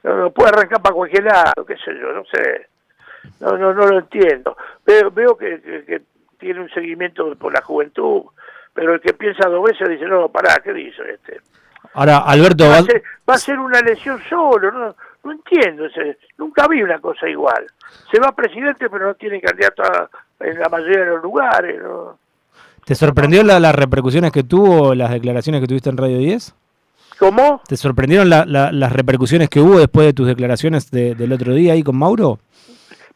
No, 0.03 0.31
puede 0.31 0.49
arrancar 0.49 0.81
para 0.81 0.95
cualquier 0.95 1.23
lado, 1.23 1.65
qué 1.65 1.75
sé 1.77 1.97
yo, 1.99 2.11
no 2.11 2.23
sé. 2.25 2.67
No, 3.39 3.57
no, 3.57 3.73
no 3.73 3.87
lo 3.87 3.99
entiendo. 3.99 4.55
Veo, 4.85 5.11
veo 5.11 5.37
que, 5.37 6.01
tiene 6.39 6.61
un 6.61 6.69
seguimiento 6.69 7.33
por 7.35 7.53
la 7.53 7.61
juventud, 7.61 8.23
pero 8.73 8.95
el 8.95 9.01
que 9.01 9.13
piensa 9.13 9.47
dos 9.49 9.63
veces 9.63 9.89
dice, 9.89 10.05
no, 10.05 10.29
pará, 10.29 10.61
¿qué 10.63 10.73
dice 10.73 11.01
este? 11.13 11.39
Ahora, 11.93 12.17
Alberto... 12.19 12.65
Va, 12.69 13.33
a 13.33 13.37
ser, 13.37 13.59
una 13.59 13.79
elección 13.79 14.21
solo, 14.29 14.71
no, 14.71 14.95
no 15.23 15.31
entiendo, 15.31 15.85
ese, 15.85 16.17
nunca 16.37 16.67
vi 16.67 16.81
una 16.81 16.99
cosa 16.99 17.29
igual. 17.29 17.65
Se 18.11 18.19
va 18.19 18.31
presidente, 18.33 18.89
pero 18.89 19.07
no 19.07 19.13
tiene 19.15 19.39
candidato 19.39 19.83
en 20.39 20.59
la 20.59 20.69
mayoría 20.69 20.99
de 20.99 21.05
los 21.05 21.23
lugares. 21.23 21.81
¿no? 21.81 22.17
¿Te 22.85 22.95
sorprendió 22.95 23.43
las 23.43 23.75
repercusiones 23.75 24.31
que 24.31 24.43
tuvo 24.43 24.93
las 24.93 25.11
declaraciones 25.11 25.61
que 25.61 25.67
tuviste 25.67 25.89
en 25.89 25.97
Radio 25.97 26.17
10? 26.17 26.55
¿Cómo? 27.17 27.61
¿Te 27.67 27.77
sorprendieron 27.77 28.29
las 28.29 28.91
repercusiones 28.91 29.49
que 29.49 29.61
hubo 29.61 29.79
después 29.79 30.07
de 30.07 30.13
tus 30.13 30.27
declaraciones 30.27 30.91
del 30.91 31.31
otro 31.31 31.53
día 31.53 31.73
ahí 31.73 31.83
con 31.83 31.97
Mauro? 31.97 32.39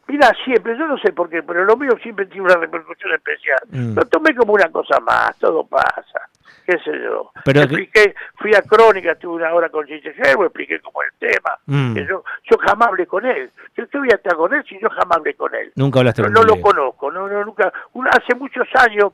Mira, 0.08 0.32
siempre, 0.42 0.76
yo 0.78 0.86
no 0.88 0.96
sé 0.96 1.12
por 1.12 1.28
qué, 1.28 1.42
pero 1.42 1.66
lo 1.66 1.76
mío 1.76 1.90
siempre 2.02 2.24
tiene 2.26 2.46
una 2.46 2.56
repercusión 2.56 3.12
especial. 3.12 3.58
Mm. 3.68 3.94
Lo 3.94 4.06
tomé 4.06 4.34
como 4.34 4.54
una 4.54 4.70
cosa 4.70 4.98
más, 5.00 5.36
todo 5.38 5.66
pasa, 5.66 6.30
qué 6.64 6.78
sé 6.78 6.92
yo. 7.04 7.30
Pero 7.44 7.60
expliqué, 7.60 8.14
fui 8.36 8.54
a 8.54 8.62
Crónica, 8.62 9.12
estuve 9.12 9.34
una 9.34 9.52
hora 9.52 9.68
con 9.68 9.86
Gigi 9.86 10.08
expliqué 10.08 10.80
cómo 10.80 11.02
el 11.02 11.10
tema, 11.18 11.58
mm. 11.66 11.94
que 11.94 12.06
yo, 12.06 12.24
yo 12.50 12.56
jamás 12.56 12.88
hablé 12.88 13.06
con 13.06 13.26
él. 13.26 13.50
Yo 13.76 13.86
te 13.86 13.98
voy 13.98 14.08
a 14.10 14.14
estar 14.16 14.34
con 14.34 14.54
él 14.54 14.64
si 14.66 14.80
yo 14.80 14.88
jamás 14.88 15.18
hablé 15.18 15.34
con 15.34 15.54
él. 15.54 15.72
Nunca 15.76 15.98
hablaste 15.98 16.22
con 16.22 16.30
él. 16.30 16.34
No 16.34 16.42
lo 16.42 16.58
conozco, 16.62 17.10
no, 17.10 17.28
no, 17.28 17.44
nunca. 17.44 17.70
hace 18.10 18.34
muchos 18.34 18.66
años, 18.76 19.12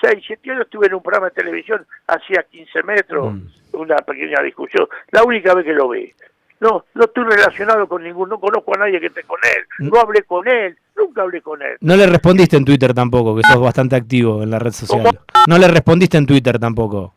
seis, 0.00 0.24
siete 0.26 0.52
años, 0.52 0.64
estuve 0.64 0.86
en 0.86 0.94
un 0.94 1.02
programa 1.02 1.26
de 1.26 1.34
televisión, 1.34 1.86
hacía 2.06 2.44
15 2.50 2.82
metros, 2.84 3.34
mm. 3.34 3.42
una 3.74 3.96
pequeña 3.96 4.42
discusión. 4.42 4.88
La 5.10 5.22
única 5.22 5.52
vez 5.54 5.66
que 5.66 5.74
lo 5.74 5.90
vi. 5.90 6.10
No, 6.60 6.84
no 6.94 7.04
estoy 7.04 7.24
relacionado 7.24 7.88
con 7.88 8.02
ninguno, 8.02 8.34
no 8.34 8.40
conozco 8.40 8.74
a 8.74 8.80
nadie 8.80 9.00
que 9.00 9.06
esté 9.06 9.22
con 9.24 9.38
él, 9.42 9.90
no 9.90 9.98
hablé 9.98 10.22
con 10.24 10.46
él, 10.46 10.76
nunca 10.94 11.22
hablé 11.22 11.40
con 11.40 11.62
él. 11.62 11.78
No 11.80 11.96
le 11.96 12.06
respondiste 12.06 12.58
en 12.58 12.66
Twitter 12.66 12.92
tampoco, 12.92 13.34
que 13.34 13.42
sos 13.42 13.60
bastante 13.60 13.96
activo 13.96 14.42
en 14.42 14.50
la 14.50 14.58
red 14.58 14.72
social. 14.72 15.18
No 15.48 15.56
le 15.56 15.68
respondiste 15.68 16.18
en 16.18 16.26
Twitter 16.26 16.58
tampoco. 16.58 17.14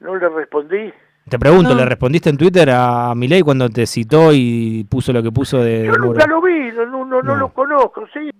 No 0.00 0.16
le 0.16 0.28
respondí. 0.30 0.92
Te 1.28 1.38
pregunto, 1.38 1.74
¿le 1.74 1.84
respondiste 1.84 2.30
en 2.30 2.38
Twitter 2.38 2.70
a 2.70 3.12
Milei 3.14 3.42
cuando 3.42 3.68
te 3.68 3.84
citó 3.84 4.30
y 4.32 4.86
puso 4.88 5.12
lo 5.12 5.22
que 5.22 5.32
puso 5.32 5.58
de... 5.58 5.84
Yo 5.84 5.92
nunca 5.96 6.26
lo 6.26 6.40
vi, 6.40 6.70
no, 6.72 7.04
no, 7.04 7.20
no, 7.20 7.36
lo 7.36 7.48
conozco, 7.52 8.06
sí. 8.14 8.30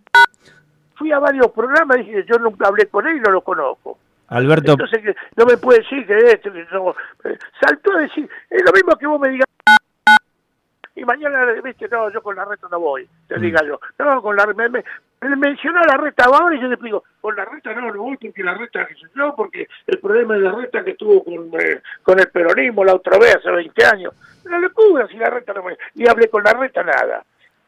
Fui 0.94 1.12
a 1.12 1.18
varios 1.18 1.50
programas 1.50 1.98
y 1.98 2.04
dije, 2.04 2.24
yo 2.30 2.38
nunca 2.38 2.68
hablé 2.68 2.86
con 2.86 3.06
él 3.06 3.16
y 3.16 3.20
no 3.20 3.32
lo 3.32 3.40
conozco. 3.42 3.98
Alberto... 4.28 4.72
Entonces, 4.72 5.16
no 5.36 5.46
me 5.46 5.56
puede 5.56 5.80
decir 5.80 6.06
que 6.06 6.16
esto, 6.16 6.52
que 6.52 6.66
no... 6.72 6.90
Eh, 7.24 7.38
saltó 7.60 7.92
a 7.92 8.00
decir, 8.00 8.28
es 8.50 8.62
lo 8.64 8.72
mismo 8.72 8.96
que 8.96 9.06
vos 9.06 9.20
me 9.20 9.28
digas 9.28 9.46
y 10.96 11.04
mañana, 11.04 11.44
viste, 11.62 11.88
no, 11.88 12.10
yo 12.10 12.22
con 12.22 12.34
la 12.34 12.46
reta 12.46 12.68
no 12.70 12.80
voy, 12.80 13.06
te 13.28 13.36
mm. 13.36 13.40
diga 13.42 13.60
yo. 13.66 13.78
No, 13.98 14.22
con 14.22 14.34
la 14.34 14.46
me, 14.46 14.70
me, 14.70 14.82
mencionó 15.36 15.82
la 15.82 15.98
reta 15.98 16.24
ahora 16.24 16.56
y 16.56 16.60
yo 16.60 16.68
le 16.68 16.76
digo, 16.76 17.04
con 17.20 17.36
la 17.36 17.44
reta 17.44 17.74
no, 17.74 17.92
no 17.92 18.02
voy 18.02 18.16
porque 18.16 18.42
la 18.42 18.54
reta, 18.54 18.88
no, 19.14 19.36
porque 19.36 19.68
el 19.86 19.98
problema 19.98 20.34
de 20.34 20.40
la 20.40 20.52
reta 20.52 20.82
que 20.82 20.94
tuvo 20.94 21.22
con, 21.22 21.50
eh, 21.60 21.82
con 22.02 22.18
el 22.18 22.28
peronismo 22.28 22.82
la 22.82 22.94
otra 22.94 23.18
vez 23.18 23.36
hace 23.36 23.50
20 23.50 23.84
años. 23.84 24.14
No 24.46 24.58
le 24.58 24.70
pude 24.70 25.06
si 25.08 25.18
la 25.18 25.28
reta 25.28 25.52
no 25.52 25.64
me... 25.64 25.76
Ni 25.96 26.08
hablé 26.08 26.30
con 26.30 26.42
la 26.42 26.54
reta 26.54 26.82
nada. 26.82 27.22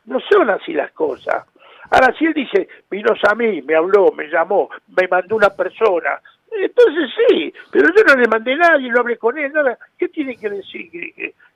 No 0.07 0.21
son 0.21 0.49
así 0.49 0.73
las 0.73 0.93
cosas. 0.93 1.45
Ahora, 1.91 2.15
si 2.19 2.25
él 2.25 2.33
dice, 2.33 2.67
vino 2.91 3.13
a 3.23 3.35
mí, 3.35 3.61
me 3.61 3.75
habló, 3.75 4.11
me 4.13 4.29
llamó, 4.29 4.71
me 4.97 5.07
mandó 5.07 5.37
una 5.37 5.51
persona, 5.51 6.19
entonces 6.53 7.11
sí, 7.17 7.53
pero 7.71 7.89
yo 7.95 8.03
no 8.05 8.21
le 8.21 8.29
mandé 8.29 8.55
a 8.55 8.57
nadie, 8.57 8.91
no 8.91 9.01
hablé 9.01 9.17
con 9.17 9.37
él, 9.39 9.53
nada. 9.53 9.79
¿Qué 9.99 10.09
tiene 10.09 10.37
que 10.37 10.49
decir? 10.49 10.91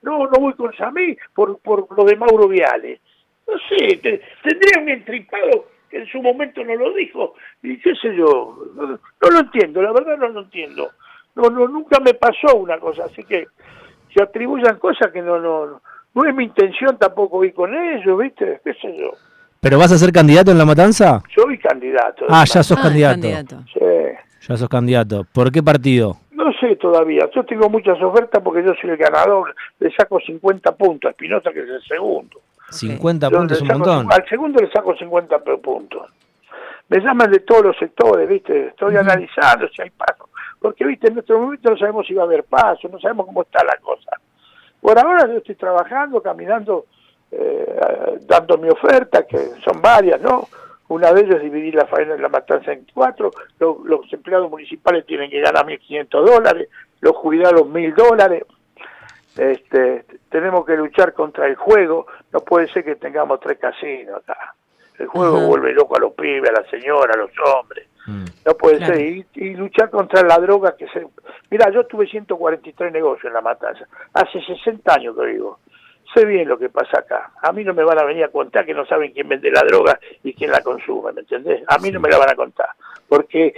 No, 0.03 0.27
no 0.27 0.41
voy 0.41 0.55
con 0.55 0.75
Samí 0.75 1.17
por, 1.35 1.59
por 1.61 1.87
lo 1.97 2.05
de 2.05 2.17
Mauro 2.17 2.49
Viale. 2.49 3.01
No 3.47 3.55
sé, 3.69 3.97
tendría 3.97 4.81
un 4.81 4.89
entripado 4.89 5.67
que 5.91 5.99
en 5.99 6.07
su 6.07 6.23
momento 6.23 6.65
no 6.65 6.75
lo 6.77 6.93
dijo. 6.95 7.35
Y 7.63 7.79
qué 7.79 7.95
sé 7.97 8.15
yo, 8.17 8.57
no, 8.75 8.99
lo 9.31 9.39
entiendo, 9.39 9.83
la 9.83 9.93
verdad 9.93 10.17
no 10.19 10.29
lo 10.29 10.41
entiendo. 10.41 10.91
No, 11.35 11.49
no, 11.49 11.67
nunca 11.67 11.99
me 12.01 12.15
pasó 12.15 12.57
una 12.57 12.79
cosa, 12.79 13.05
así 13.05 13.25
que 13.25 13.47
se 14.15 14.23
atribuyan 14.23 14.79
cosas 14.79 15.11
que 15.13 15.23
no, 15.23 15.39
no, 15.39 15.81
no 16.15 16.25
es 16.25 16.35
mi 16.35 16.45
intención 16.45 16.99
tampoco 16.99 17.45
ir 17.45 17.55
con 17.55 17.75
ellos, 17.75 18.19
¿viste? 18.19 18.61
¿Qué 18.63 18.75
sé 18.75 18.97
yo? 18.99 19.13
¿Pero 19.61 19.79
vas 19.79 19.93
a 19.93 19.99
ser 19.99 20.13
candidato 20.13 20.51
en 20.51 20.59
la 20.59 20.65
matanza? 20.65 21.23
Soy 21.35 21.57
candidato. 21.59 22.27
Ah, 22.29 22.45
ya 22.45 22.63
sos 22.63 22.77
ah, 22.79 22.83
candidato. 22.83 23.63
Sí. 23.73 24.02
Ya 24.49 24.57
sos 24.57 24.69
candidato. 24.69 25.25
¿Por 25.33 25.53
qué 25.53 25.63
partido? 25.63 26.17
No 26.33 26.53
sé 26.55 26.75
todavía. 26.77 27.29
Yo 27.35 27.45
tengo 27.45 27.69
muchas 27.71 28.01
ofertas 28.03 28.43
porque 28.43 28.65
yo 28.65 28.75
soy 28.81 28.91
el 28.91 28.97
ganador. 28.97 29.55
Le 29.79 29.93
saco 29.93 30.19
50 30.19 30.73
puntos 30.73 31.09
a 31.09 31.11
Espinosa, 31.11 31.53
que 31.53 31.61
es 31.61 31.69
el 31.69 31.83
segundo. 31.83 32.41
50 32.71 33.31
puntos 33.31 33.57
es 33.57 33.63
un 33.63 33.69
montón. 33.69 34.13
Al 34.13 34.29
segundo 34.29 34.61
le 34.61 34.71
saco 34.71 34.97
50 34.97 35.39
puntos. 35.39 36.11
Me 36.89 36.99
llaman 37.01 37.31
de 37.31 37.41
todos 37.41 37.67
los 37.67 37.77
sectores, 37.79 38.29
¿viste? 38.29 38.69
Estoy 38.69 38.97
analizando 38.97 39.69
si 39.69 39.83
hay 39.83 39.91
paso. 39.91 40.29
Porque, 40.59 40.85
¿viste? 40.85 41.09
En 41.09 41.15
nuestro 41.15 41.39
momento 41.39 41.71
no 41.71 41.77
sabemos 41.77 42.07
si 42.07 42.15
va 42.15 42.23
a 42.23 42.27
haber 42.27 42.45
paso, 42.45 42.89
no 42.89 42.99
sabemos 42.99 43.27
cómo 43.27 43.43
está 43.43 43.65
la 43.65 43.77
cosa. 43.77 44.11
Por 44.81 44.99
ahora 44.99 45.27
yo 45.29 45.39
estoy 45.39 45.55
trabajando, 45.55 46.21
caminando, 46.21 46.87
eh, 47.31 48.19
dando 48.27 48.59
mi 48.59 48.69
oferta, 48.69 49.25
que 49.25 49.39
son 49.65 49.81
varias, 49.81 50.21
¿no? 50.21 50.49
Una 50.93 51.11
de 51.11 51.23
ellas 51.23 51.37
es 51.37 51.45
dividir 51.45 51.75
la 51.75 51.87
faena 51.87 52.13
de 52.13 52.21
la 52.21 52.29
matanza 52.29 52.71
en 52.71 52.87
cuatro. 52.93 53.31
Los, 53.59 54.13
empleados 54.13 54.51
municipales 54.51 55.07
tienen 55.07 55.31
que 55.31 55.41
ganar 55.41 55.65
1.500 55.65 56.07
dólares, 56.11 56.69
los 57.01 57.17
jubilados 57.17 57.63
1.000 57.63 57.95
dólares. 57.95 58.45
Este, 59.39 60.05
tenemos 60.29 60.67
que 60.67 60.77
luchar 60.77 61.15
contra 61.15 61.47
el 61.47 61.57
juego. 61.57 62.07
No 62.31 62.41
puede 62.41 62.69
ser 62.69 62.85
que 62.85 62.97
tengamos 62.97 63.41
tres 63.41 63.59
casinos 63.59 64.17
acá. 64.17 64.55
El 64.99 65.07
juego 65.07 65.47
vuelve 65.47 65.73
loco 65.73 65.97
a 65.97 66.01
los 66.01 66.13
pibes, 66.13 66.51
a 66.51 66.61
la 66.61 66.69
señora, 66.69 67.15
a 67.15 67.17
los 67.17 67.31
hombres. 67.39 67.89
Mm. 68.07 68.25
No 68.45 68.55
puede 68.55 68.85
ser. 68.85 69.01
Y, 69.01 69.27
y, 69.37 69.55
luchar 69.55 69.89
contra 69.89 70.23
la 70.23 70.37
droga 70.37 70.77
que 70.77 70.87
se... 70.89 71.07
Mira, 71.51 71.71
yo 71.71 71.87
tuve 71.87 72.07
143 72.07 72.93
negocios 72.93 73.25
en 73.25 73.33
la 73.33 73.41
matanza. 73.41 73.87
Hace 74.13 74.43
60 74.43 74.93
años 74.93 75.17
que 75.17 75.25
vivo 75.25 75.59
sé 76.15 76.25
bien 76.25 76.49
lo 76.49 76.59
que 76.59 76.69
pasa 76.69 77.01
acá. 77.01 77.33
A 77.43 77.53
mí 77.53 77.65
no 77.65 77.75
me 77.75 77.85
van 77.85 77.99
a 77.99 78.05
venir 78.05 78.25
a 78.25 78.29
contar 78.29 78.65
que 78.67 78.75
no 78.75 78.87
saben 78.87 79.13
quién 79.13 79.29
vende 79.29 79.51
la 79.51 79.63
droga 79.63 79.99
y 80.23 80.35
quién 80.35 80.51
la 80.51 80.61
consume, 80.61 81.13
¿me 81.13 81.21
entendés? 81.21 81.63
A 81.67 81.79
mí 81.79 81.91
no 81.91 82.01
me 82.01 82.09
la 82.09 82.19
van 82.19 82.31
a 82.31 82.35
contar, 82.35 82.69
porque 83.09 83.55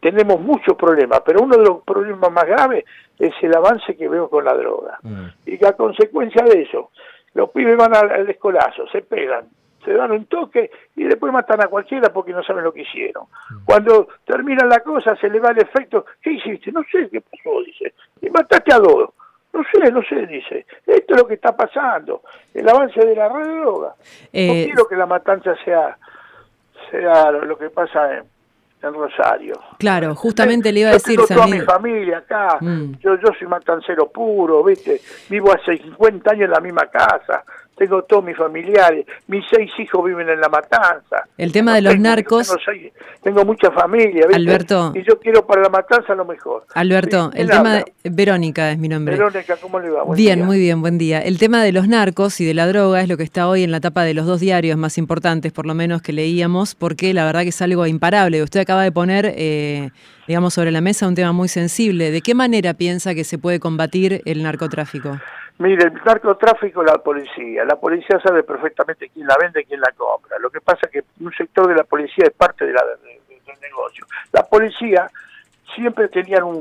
tenemos 0.00 0.40
muchos 0.40 0.76
problemas, 0.76 1.20
pero 1.24 1.42
uno 1.42 1.56
de 1.56 1.64
los 1.64 1.82
problemas 1.82 2.30
más 2.30 2.44
graves 2.46 2.84
es 3.18 3.34
el 3.42 3.54
avance 3.54 3.96
que 3.96 4.08
veo 4.08 4.30
con 4.30 4.44
la 4.44 4.54
droga. 4.54 4.98
Mm. 5.02 5.26
Y 5.46 5.58
que 5.58 5.66
a 5.66 5.72
consecuencia 5.72 6.44
de 6.44 6.62
eso, 6.62 6.90
los 7.34 7.50
pibes 7.50 7.76
van 7.76 7.94
al, 7.94 8.28
escolazo, 8.30 8.86
se 8.88 9.02
pegan, 9.02 9.46
se 9.84 9.92
dan 9.92 10.12
un 10.12 10.26
toque 10.26 10.70
y 10.96 11.04
después 11.04 11.32
matan 11.32 11.62
a 11.62 11.68
cualquiera 11.68 12.12
porque 12.12 12.32
no 12.32 12.42
saben 12.44 12.64
lo 12.64 12.72
que 12.72 12.82
hicieron. 12.82 13.24
Mm. 13.24 13.64
Cuando 13.64 14.08
termina 14.24 14.64
la 14.66 14.80
cosa, 14.80 15.16
se 15.16 15.28
le 15.28 15.40
va 15.40 15.50
el 15.50 15.58
efecto, 15.58 16.04
¿qué 16.22 16.32
hiciste? 16.32 16.70
No 16.70 16.82
sé 16.90 17.08
qué 17.10 17.20
pasó, 17.20 17.60
dice. 17.64 17.94
Y 18.22 18.30
mataste 18.30 18.72
a 18.72 18.78
dos. 18.78 19.10
No 19.52 19.62
sé, 19.72 19.90
no 19.90 20.02
sé, 20.02 20.26
dice. 20.26 20.66
Esto 20.86 21.14
es 21.14 21.20
lo 21.20 21.26
que 21.26 21.34
está 21.34 21.56
pasando. 21.56 22.22
El 22.54 22.68
avance 22.68 23.00
de 23.00 23.14
la 23.14 23.28
red 23.28 23.46
de 23.46 23.56
droga. 23.56 23.88
no 23.88 23.94
eh, 24.32 24.64
quiero 24.66 24.86
que 24.86 24.96
la 24.96 25.06
matanza 25.06 25.54
sea, 25.64 25.96
sea 26.90 27.30
lo 27.32 27.56
que 27.56 27.70
pasa 27.70 28.18
en, 28.18 28.24
Rosario. 28.80 29.60
Claro, 29.76 30.14
justamente 30.14 30.70
le 30.70 30.80
iba 30.80 30.90
a 30.90 30.92
decir. 30.92 31.18
Yo 31.18 31.26
tengo 31.26 31.42
toda 31.42 31.52
mi 31.52 31.60
familia 31.62 32.18
acá. 32.18 32.58
Mm. 32.60 32.92
Yo, 33.00 33.16
yo 33.16 33.32
soy 33.36 33.48
matancero 33.48 34.08
puro, 34.08 34.62
¿viste? 34.62 35.00
Vivo 35.28 35.52
hace 35.52 35.78
50 35.78 36.30
años 36.30 36.44
en 36.44 36.50
la 36.52 36.60
misma 36.60 36.86
casa. 36.86 37.42
Tengo 37.78 38.02
todos 38.02 38.24
mis 38.24 38.36
familiares, 38.36 39.06
mis 39.28 39.44
seis 39.50 39.70
hijos 39.78 40.04
viven 40.04 40.28
en 40.28 40.40
La 40.40 40.48
Matanza. 40.48 41.24
El 41.36 41.52
tema 41.52 41.74
de 41.74 41.82
los 41.82 41.98
narcos... 41.98 42.54
Tengo, 43.22 43.44
mucha 43.44 43.70
familia, 43.70 44.26
Alberto... 44.32 44.92
Y 44.94 45.02
yo 45.04 45.18
quiero 45.20 45.46
para 45.46 45.62
La 45.62 45.68
Matanza 45.68 46.14
lo 46.14 46.24
mejor. 46.24 46.64
Alberto, 46.74 47.30
el 47.34 47.48
tema... 47.48 47.76
De... 47.76 47.84
Verónica 48.04 48.72
es 48.72 48.78
mi 48.78 48.88
nombre. 48.88 49.16
Verónica, 49.16 49.56
¿cómo 49.56 49.78
le 49.78 49.90
va? 49.90 50.02
bien, 50.14 50.44
muy 50.44 50.58
bien, 50.58 50.80
buen 50.80 50.98
día. 50.98 51.20
El 51.20 51.38
tema 51.38 51.62
de 51.62 51.72
los 51.72 51.86
narcos 51.86 52.40
y 52.40 52.44
de 52.44 52.54
la 52.54 52.66
droga 52.66 53.00
es 53.00 53.08
lo 53.08 53.16
que 53.16 53.22
está 53.22 53.48
hoy 53.48 53.62
en 53.62 53.70
la 53.70 53.80
tapa 53.80 54.02
de 54.02 54.14
los 54.14 54.26
dos 54.26 54.40
diarios 54.40 54.76
más 54.76 54.98
importantes, 54.98 55.52
por 55.52 55.66
lo 55.66 55.74
menos 55.74 56.02
que 56.02 56.12
leíamos, 56.12 56.74
porque 56.74 57.14
la 57.14 57.24
verdad 57.24 57.42
que 57.42 57.50
es 57.50 57.62
algo 57.62 57.86
imparable. 57.86 58.42
Usted 58.42 58.60
acaba 58.60 58.82
de 58.82 58.92
poner... 58.92 59.32
Eh, 59.36 59.90
digamos, 60.26 60.52
sobre 60.52 60.70
la 60.70 60.82
mesa 60.82 61.08
un 61.08 61.14
tema 61.14 61.32
muy 61.32 61.48
sensible. 61.48 62.10
¿De 62.10 62.20
qué 62.20 62.34
manera 62.34 62.74
piensa 62.74 63.14
que 63.14 63.24
se 63.24 63.38
puede 63.38 63.58
combatir 63.58 64.20
el 64.26 64.42
narcotráfico? 64.42 65.18
Mire, 65.58 65.84
el 65.84 65.94
narcotráfico 66.04 66.84
la 66.84 66.98
policía. 66.98 67.64
La 67.64 67.76
policía 67.76 68.20
sabe 68.20 68.44
perfectamente 68.44 69.08
quién 69.08 69.26
la 69.26 69.36
vende 69.40 69.62
y 69.62 69.64
quién 69.64 69.80
la 69.80 69.92
compra. 69.96 70.38
Lo 70.38 70.50
que 70.50 70.60
pasa 70.60 70.86
es 70.86 70.90
que 70.90 71.04
un 71.20 71.32
sector 71.32 71.66
de 71.66 71.74
la 71.74 71.84
policía 71.84 72.26
es 72.26 72.32
parte 72.32 72.64
de 72.64 72.72
la, 72.72 72.82
del 72.84 73.60
negocio. 73.60 74.06
La 74.32 74.44
policía 74.44 75.10
siempre 75.74 76.08
tenía 76.08 76.44
un, 76.44 76.58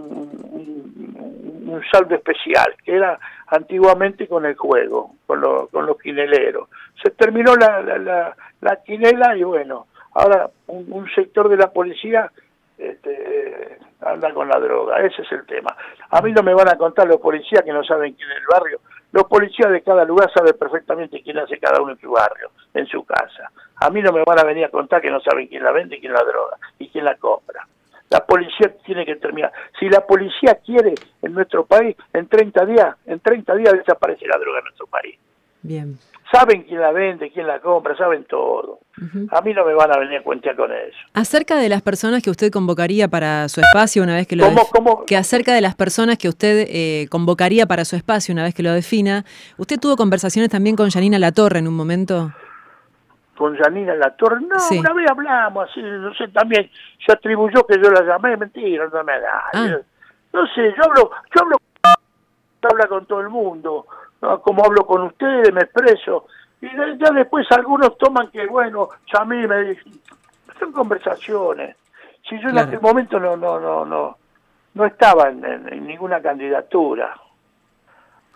un, 1.68 1.84
saldo 1.92 2.16
especial, 2.16 2.74
que 2.84 2.96
era 2.96 3.20
antiguamente 3.48 4.28
con 4.28 4.46
el 4.46 4.56
juego, 4.56 5.12
con, 5.28 5.68
con 5.68 5.86
los 5.86 5.98
quineleros. 6.00 6.68
Se 7.02 7.12
terminó 7.12 7.56
la, 7.56 7.82
la, 7.82 8.36
la, 8.62 8.76
quinela 8.84 9.38
y 9.38 9.44
bueno, 9.44 9.86
ahora 10.14 10.50
un 10.66 11.08
sector 11.14 11.50
de 11.50 11.58
la 11.58 11.72
policía 11.72 12.32
este, 12.78 13.78
anda 14.02 14.34
con 14.34 14.48
la 14.48 14.60
droga, 14.60 15.00
ese 15.02 15.22
es 15.22 15.32
el 15.32 15.46
tema. 15.46 15.76
A 16.10 16.22
mí 16.22 16.32
no 16.32 16.44
me 16.44 16.54
van 16.54 16.70
a 16.70 16.78
contar 16.78 17.08
los 17.08 17.20
policías 17.20 17.64
que 17.64 17.74
no 17.74 17.84
saben 17.84 18.14
quién 18.14 18.30
es 18.32 18.38
el 18.38 18.48
barrio. 18.48 18.80
Los 19.12 19.24
policías 19.26 19.72
de 19.72 19.82
cada 19.82 20.06
lugar 20.06 20.32
saben 20.34 20.56
perfectamente 20.58 21.22
quién 21.24 21.38
hace 21.40 21.58
cada 21.58 21.82
uno 21.82 21.94
en 21.94 22.00
su 22.00 22.12
barrio, 22.12 22.52
en 22.74 22.86
su 22.88 23.04
casa. 23.06 23.52
A 23.78 23.90
mí 23.90 24.02
no 24.02 24.12
me 24.12 24.24
van 24.24 24.40
a 24.40 24.44
venir 24.44 24.66
a 24.66 24.70
contar 24.70 25.02
que 25.02 25.10
no 25.10 25.20
saben 25.22 25.48
quién 25.48 25.64
la 25.64 25.72
vende 25.72 26.00
quién 26.00 26.14
la 26.14 26.24
droga 26.24 26.58
y 26.78 26.90
quién 26.90 27.06
la 27.06 27.16
compra. 27.16 27.66
La 28.10 28.26
policía 28.26 28.74
tiene 28.86 29.06
que 29.06 29.16
terminar. 29.18 29.52
Si 29.80 29.90
la 29.90 30.06
policía 30.06 30.60
quiere 30.66 30.94
en 31.22 31.34
nuestro 31.34 31.66
país, 31.66 31.96
en 32.14 32.28
30 32.28 32.66
días, 32.66 32.96
en 33.06 33.20
30 33.20 33.56
días 33.56 33.74
desaparece 33.74 34.28
la 34.28 34.38
droga 34.38 34.60
en 34.60 34.66
nuestro 34.66 34.88
país. 34.88 35.18
Bien 35.62 35.98
saben 36.32 36.64
quién 36.64 36.82
la 36.82 36.92
vende, 36.92 37.32
quién 37.32 37.48
la 37.48 37.60
compra, 37.60 37.96
saben 37.96 38.26
todo. 38.26 38.80
A 39.32 39.42
mí 39.42 39.54
no 39.54 39.64
me 39.64 39.74
van 39.74 39.92
a 39.92 40.00
venir 40.00 40.20
a 40.20 40.24
cuentear 40.24 40.56
con 40.56 40.72
eso. 40.72 40.98
Acerca 41.14 41.56
de 41.58 41.70
las 41.70 41.82
personas 41.82 42.24
que 42.24 42.30
usted 42.30 42.52
convocaría 42.52 43.08
para 43.08 43.48
su 43.48 43.62
espacio 43.62 44.02
una 44.04 44.16
vez 44.16 44.28
que 44.28 44.36
lo 44.36 44.46
¿Cómo, 44.72 45.06
que 45.06 45.16
acerca 45.16 45.54
de 45.54 45.62
las 45.62 45.76
personas 45.76 46.18
que 46.18 46.28
usted 46.28 46.66
eh, 46.68 47.08
convocaría 47.10 47.68
para 47.68 47.86
su 47.86 47.96
espacio 47.96 48.34
una 48.34 48.44
vez 48.44 48.56
que 48.56 48.64
lo 48.64 48.72
defina, 48.74 49.24
¿usted 49.58 49.80
tuvo 49.80 49.96
conversaciones 49.96 50.50
también 50.50 50.76
con 50.76 50.90
Janina 50.90 51.20
Latorre 51.20 51.60
en 51.60 51.68
un 51.68 51.76
momento? 51.76 52.32
Con 53.38 53.56
Janina 53.56 53.94
Latorre, 53.94 54.42
no, 54.42 54.56
una 54.80 54.94
vez 54.94 55.12
hablamos 55.12 55.70
así, 55.70 55.80
no 55.80 56.12
sé, 56.16 56.28
también 56.30 56.72
se 57.06 57.14
atribuyó 57.14 57.68
que 57.68 57.76
yo 57.76 57.92
la 57.92 58.02
llamé, 58.02 58.36
mentira, 58.36 58.88
no 58.92 59.04
me 59.04 59.20
da. 59.20 59.44
Ah. 59.54 59.78
No 60.34 60.48
sé, 60.56 60.74
yo 60.76 60.84
hablo, 60.84 61.12
yo 61.36 61.42
hablo, 61.44 61.58
habla 62.64 62.88
con 62.88 63.06
todo 63.06 63.22
el 63.22 63.30
mundo 63.30 63.86
como 64.20 64.66
hablo 64.66 64.86
con 64.86 65.04
ustedes, 65.04 65.54
me 65.54 65.62
expreso. 65.62 66.26
Y 66.62 66.68
ya 67.00 67.12
después 67.12 67.46
algunos 67.52 67.98
toman 67.98 68.30
que, 68.32 68.46
bueno, 68.48 68.90
ya 69.14 69.22
a 69.22 69.26
mí 69.26 69.46
me 69.48 69.64
dicen, 69.64 69.94
son 70.60 70.72
conversaciones. 70.72 71.76
Si 72.28 72.40
yo 72.42 72.50
en 72.50 72.58
aquel 72.58 72.82
momento 72.82 73.20
no, 73.20 73.38
no, 73.38 73.60
no, 73.60 73.86
no, 73.86 74.18
no 74.74 74.86
estaba 74.86 75.30
en, 75.30 75.86
ninguna 75.86 76.22
candidatura. 76.22 77.16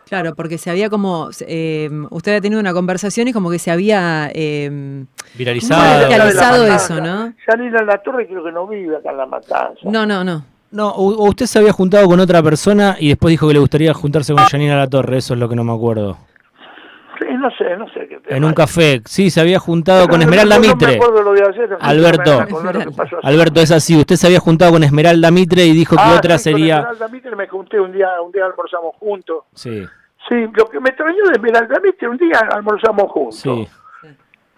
Claro, 0.05 0.35
porque 0.35 0.57
se 0.57 0.69
había 0.69 0.89
como, 0.89 1.29
eh, 1.47 1.89
usted 2.09 2.35
ha 2.35 2.41
tenido 2.41 2.59
una 2.59 2.73
conversación 2.73 3.29
y 3.29 3.33
como 3.33 3.49
que 3.49 3.59
se 3.59 3.71
había 3.71 4.29
eh, 4.33 5.05
viralizado, 5.35 6.07
viralizado 6.09 6.67
eso, 6.67 6.99
¿no? 6.99 7.33
Salir 7.45 7.75
a 7.77 7.83
la 7.83 7.97
torre 7.99 8.27
creo 8.27 8.43
que 8.43 8.51
no 8.51 8.67
vive 8.67 8.97
acá 8.97 9.11
en 9.11 9.17
La 9.17 9.25
Matanza. 9.25 9.79
No, 9.83 10.05
no, 10.05 10.23
no. 10.23 10.43
No, 10.71 10.89
o 10.89 11.27
usted 11.27 11.47
se 11.47 11.59
había 11.59 11.73
juntado 11.73 12.07
con 12.07 12.19
otra 12.21 12.41
persona 12.41 12.95
y 12.97 13.09
después 13.09 13.31
dijo 13.31 13.47
que 13.47 13.53
le 13.53 13.59
gustaría 13.59 13.93
juntarse 13.93 14.33
con 14.33 14.43
Janina 14.45 14.77
La 14.77 14.87
Torre, 14.87 15.17
eso 15.17 15.33
es 15.33 15.39
lo 15.39 15.49
que 15.49 15.55
no 15.55 15.65
me 15.65 15.73
acuerdo. 15.73 16.17
Sí, 17.19 17.27
no 17.37 17.51
sé, 17.51 17.75
no 17.77 17.87
sé. 17.89 18.07
Qué 18.07 18.35
en 18.35 18.45
un 18.45 18.53
café, 18.53 19.01
sí, 19.05 19.29
se 19.29 19.41
había 19.41 19.59
juntado 19.59 20.07
con 20.07 20.21
Esmeralda 20.21 20.59
Mitre. 20.59 20.97
Alberto, 21.81 22.45
Alberto, 23.21 23.59
es 23.59 23.71
así, 23.71 23.97
usted 23.97 24.15
se 24.15 24.27
había 24.27 24.39
juntado 24.39 24.71
con 24.71 24.83
Esmeralda 24.83 25.29
Mitre 25.29 25.65
y 25.65 25.73
dijo 25.73 25.97
que 25.97 26.01
ah, 26.03 26.15
otra 26.17 26.37
sería... 26.37 26.83
Con 26.83 26.91
Esmeralda 26.93 27.07
Mitre 27.09 27.35
me 27.35 27.47
junté 27.47 27.79
un 27.79 27.91
día, 27.91 28.21
un 28.21 28.31
día 28.31 28.45
almorzamos 28.45 28.95
juntos. 28.95 29.43
Sí. 29.53 29.85
Sí, 30.29 30.35
lo 30.53 30.65
que 30.69 30.79
me 30.79 30.89
extrañó 30.89 31.25
de 31.25 31.33
Esmeralda 31.33 31.79
Mitre, 31.83 32.07
un 32.07 32.17
día 32.17 32.39
almorzamos 32.49 33.11
juntos. 33.11 33.39
Sí. 33.39 33.67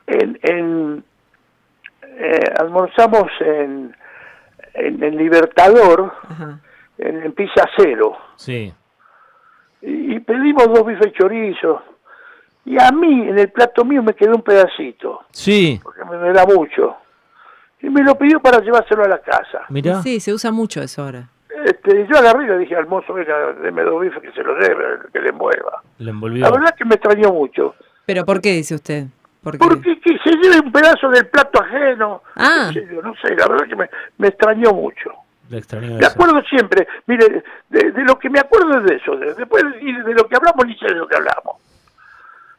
En, 0.05 0.39
en 0.43 1.03
eh, 2.17 2.53
almorzamos 2.59 3.31
en 3.39 3.95
en 4.73 5.03
el 5.03 5.17
Libertador, 5.17 6.11
en, 6.97 7.23
en, 7.23 7.31
Pisa 7.33 7.69
Cero. 7.77 8.17
Sí. 8.35 8.73
Y, 9.81 10.19
pedimos 10.19 10.67
dos 10.67 10.85
bifes 10.85 11.13
chorizos. 11.13 11.81
Y 12.65 12.81
a 12.81 12.91
mí, 12.91 13.27
en 13.27 13.37
el 13.37 13.51
plato 13.51 13.83
mío, 13.83 14.01
me 14.01 14.13
quedó 14.13 14.35
un 14.35 14.41
pedacito. 14.41 15.21
Sí. 15.31 15.79
Porque 15.83 16.03
me, 16.05 16.31
da 16.31 16.45
mucho. 16.45 16.95
Y 17.81 17.89
me 17.89 18.01
lo 18.01 18.17
pidió 18.17 18.39
para 18.39 18.59
llevárselo 18.59 19.03
a 19.03 19.09
la 19.09 19.19
casa. 19.19 19.65
Mira. 19.69 20.01
Sí, 20.01 20.19
se 20.19 20.33
usa 20.33 20.51
mucho 20.51 20.81
eso 20.81 21.03
ahora. 21.03 21.29
Este, 21.65 22.07
yo 22.07 22.17
agarré 22.17 22.45
y 22.45 22.47
le 22.47 22.57
dije 22.59 22.75
al 22.75 22.87
mozo, 22.87 23.13
venga, 23.13 23.53
deme 23.61 23.83
dos 23.83 24.01
bifes 24.01 24.21
que 24.21 24.31
se 24.31 24.43
lo 24.43 24.55
debe, 24.55 24.99
que 25.11 25.19
le 25.19 25.29
envuelva. 25.29 25.83
Le 25.97 26.11
envolvió. 26.11 26.41
La 26.41 26.51
verdad 26.51 26.69
es 26.69 26.77
que 26.77 26.85
me 26.85 26.95
extrañó 26.95 27.33
mucho. 27.33 27.75
¿Pero 28.05 28.25
por 28.25 28.41
qué 28.41 28.53
dice 28.53 28.75
usted? 28.75 29.07
Porque 29.43 29.99
que 29.99 30.17
se 30.19 30.31
lleve 30.37 30.61
un 30.61 30.71
pedazo 30.71 31.09
del 31.09 31.27
plato 31.27 31.61
ajeno. 31.61 32.23
Ah. 32.35 32.71
No 33.03 33.13
sé, 33.21 33.35
la 33.35 33.47
verdad 33.47 33.67
que 33.67 33.75
me, 33.75 33.89
me 34.17 34.29
extrañó 34.29 34.73
mucho. 34.73 35.11
me 35.49 36.05
acuerdo 36.05 36.41
siempre, 36.43 36.87
mire, 37.07 37.43
de, 37.69 37.91
lo 38.05 38.17
que 38.17 38.29
me 38.29 38.39
acuerdo 38.39 38.79
es 38.79 38.85
de 38.85 38.95
eso. 38.95 39.17
después 39.17 39.63
de, 39.63 40.03
de 40.03 40.13
lo 40.13 40.27
que 40.27 40.37
hablamos, 40.37 40.65
ni 40.65 40.77
sé 40.77 40.85
de 40.85 40.95
lo 40.95 41.07
que 41.07 41.17
hablamos. 41.17 41.57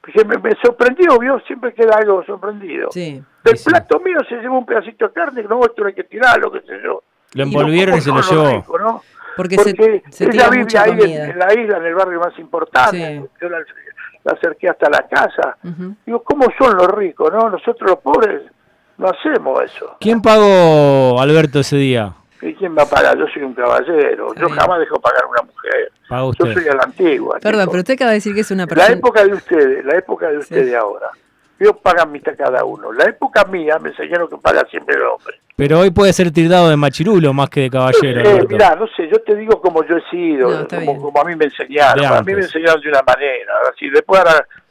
Porque 0.02 0.24
me, 0.26 0.36
me 0.36 0.54
sorprendió, 0.62 1.18
vio, 1.18 1.40
siempre 1.46 1.72
queda 1.72 1.96
algo 1.96 2.22
sorprendido. 2.24 2.90
Sí. 2.92 3.22
Del 3.42 3.58
plato 3.64 4.00
mío 4.00 4.18
se 4.28 4.36
llevó 4.36 4.58
un 4.58 4.66
pedacito 4.66 5.08
de 5.08 5.14
carne, 5.14 5.42
no, 5.44 5.64
esto 5.64 5.86
hay 5.86 5.94
que 5.94 6.04
tirarlo, 6.04 6.52
qué 6.52 6.60
sé 6.60 6.80
yo. 6.82 7.02
Lo 7.32 7.42
envolvieron 7.44 7.96
y, 7.96 8.00
se 8.02 8.10
lo 8.10 8.20
llevó. 8.20 9.02
Porque, 9.36 9.56
se, 9.58 9.70
ella 10.26 10.48
vive 10.48 10.78
ahí 10.78 10.90
en, 10.92 11.38
la 11.38 11.52
isla, 11.52 11.78
en 11.78 11.86
el 11.86 11.94
barrio 11.94 12.20
más 12.20 12.38
importante. 12.38 13.24
Yo 13.40 13.48
la, 13.48 13.58
la 14.24 14.32
acerqué 14.32 14.68
hasta 14.68 14.88
la 14.90 15.06
casa. 15.06 15.56
Digo, 16.04 16.22
¿cómo 16.22 16.46
son 16.58 16.76
los 16.76 16.88
ricos, 16.88 17.32
no? 17.32 17.50
Nosotros 17.50 17.90
los 17.90 17.98
pobres 18.00 18.42
no 18.98 19.08
hacemos 19.08 19.62
eso. 19.62 19.96
¿Quién 20.00 20.20
pagó, 20.22 21.20
Alberto, 21.20 21.60
ese 21.60 21.76
día? 21.76 22.12
¿Y 22.42 22.54
quién 22.54 22.76
va 22.76 22.82
a 22.82 22.86
pagar? 22.86 23.16
Yo 23.18 23.26
soy 23.32 23.42
un 23.42 23.54
caballero. 23.54 24.34
Yo 24.34 24.48
jamás 24.50 24.80
dejo 24.80 25.00
pagar 25.00 25.24
a 25.24 25.26
una 25.26 25.42
mujer. 25.42 25.92
Yo 26.38 26.52
soy 26.52 26.68
a 26.68 26.74
la 26.74 26.82
antigua. 26.82 27.38
Perdón, 27.40 27.68
pero 27.70 27.78
usted 27.78 27.94
acaba 27.94 28.10
de 28.10 28.16
decir 28.16 28.34
que 28.34 28.40
es 28.40 28.50
una 28.50 28.66
persona... 28.66 28.88
La 28.90 28.96
época 28.96 29.24
de 29.24 29.32
ustedes, 29.32 29.84
la 29.84 29.96
época 29.96 30.28
de 30.28 30.38
ustedes 30.38 30.74
ahora. 30.74 31.08
Yo 31.58 31.76
pagan 31.76 32.10
mitad 32.10 32.34
cada 32.36 32.64
uno. 32.64 32.92
La 32.92 33.04
época 33.04 33.44
mía 33.44 33.78
me 33.78 33.90
enseñaron 33.90 34.28
que 34.28 34.36
paga 34.36 34.64
siempre 34.70 34.96
el 34.96 35.02
hombre. 35.02 35.36
Pero 35.56 35.80
hoy 35.80 35.90
puede 35.90 36.12
ser 36.12 36.32
tildado 36.32 36.68
de 36.68 36.76
machirulo 36.76 37.32
más 37.32 37.48
que 37.48 37.60
de 37.60 37.70
caballero. 37.70 38.20
Eh, 38.22 38.44
mirá, 38.48 38.74
no 38.74 38.88
sé, 38.88 39.08
yo 39.08 39.20
te 39.22 39.36
digo 39.36 39.60
como 39.60 39.84
yo 39.84 39.96
he 39.96 40.10
sido, 40.10 40.66
como, 40.68 41.20
a 41.20 41.24
mí 41.24 41.36
me 41.36 41.44
enseñaron. 41.44 42.04
A 42.04 42.22
mí 42.22 42.34
me 42.34 42.40
enseñaron 42.40 42.80
de 42.80 42.88
una 42.88 43.02
manera. 43.02 43.52
Si 43.78 43.88
después 43.88 44.20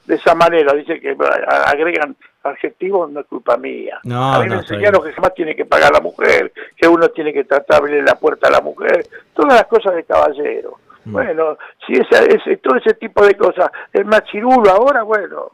de 0.05 0.15
esa 0.15 0.35
manera 0.35 0.73
dice 0.73 0.99
que 0.99 1.15
agregan 1.47 2.17
adjetivos, 2.43 3.09
no 3.09 3.21
es 3.21 3.27
culpa 3.27 3.55
mía. 3.55 3.99
a 4.03 4.39
mí 4.39 4.49
me 4.49 4.55
enseñaron 4.55 5.01
que 5.03 5.13
jamás 5.13 5.33
tiene 5.33 5.55
que 5.55 5.65
pagar 5.65 5.93
la 5.93 6.01
mujer, 6.01 6.51
que 6.75 6.87
uno 6.87 7.07
tiene 7.09 7.31
que 7.31 7.45
tratar 7.45 7.81
de 7.81 7.87
abrir 7.87 8.03
la 8.03 8.15
puerta 8.15 8.49
a 8.49 8.51
la 8.51 8.61
mujer, 8.61 9.07
todas 9.33 9.53
las 9.53 9.65
cosas 9.67 9.95
de 9.95 10.03
caballero. 10.03 10.79
Mm. 11.05 11.11
Bueno, 11.13 11.57
si 11.85 11.93
esa, 11.93 12.23
ese, 12.23 12.57
todo 12.57 12.75
ese 12.75 12.93
tipo 12.95 13.25
de 13.25 13.35
cosas, 13.35 13.69
el 13.91 14.05
machirulo 14.05 14.69
ahora, 14.69 15.03
bueno, 15.03 15.51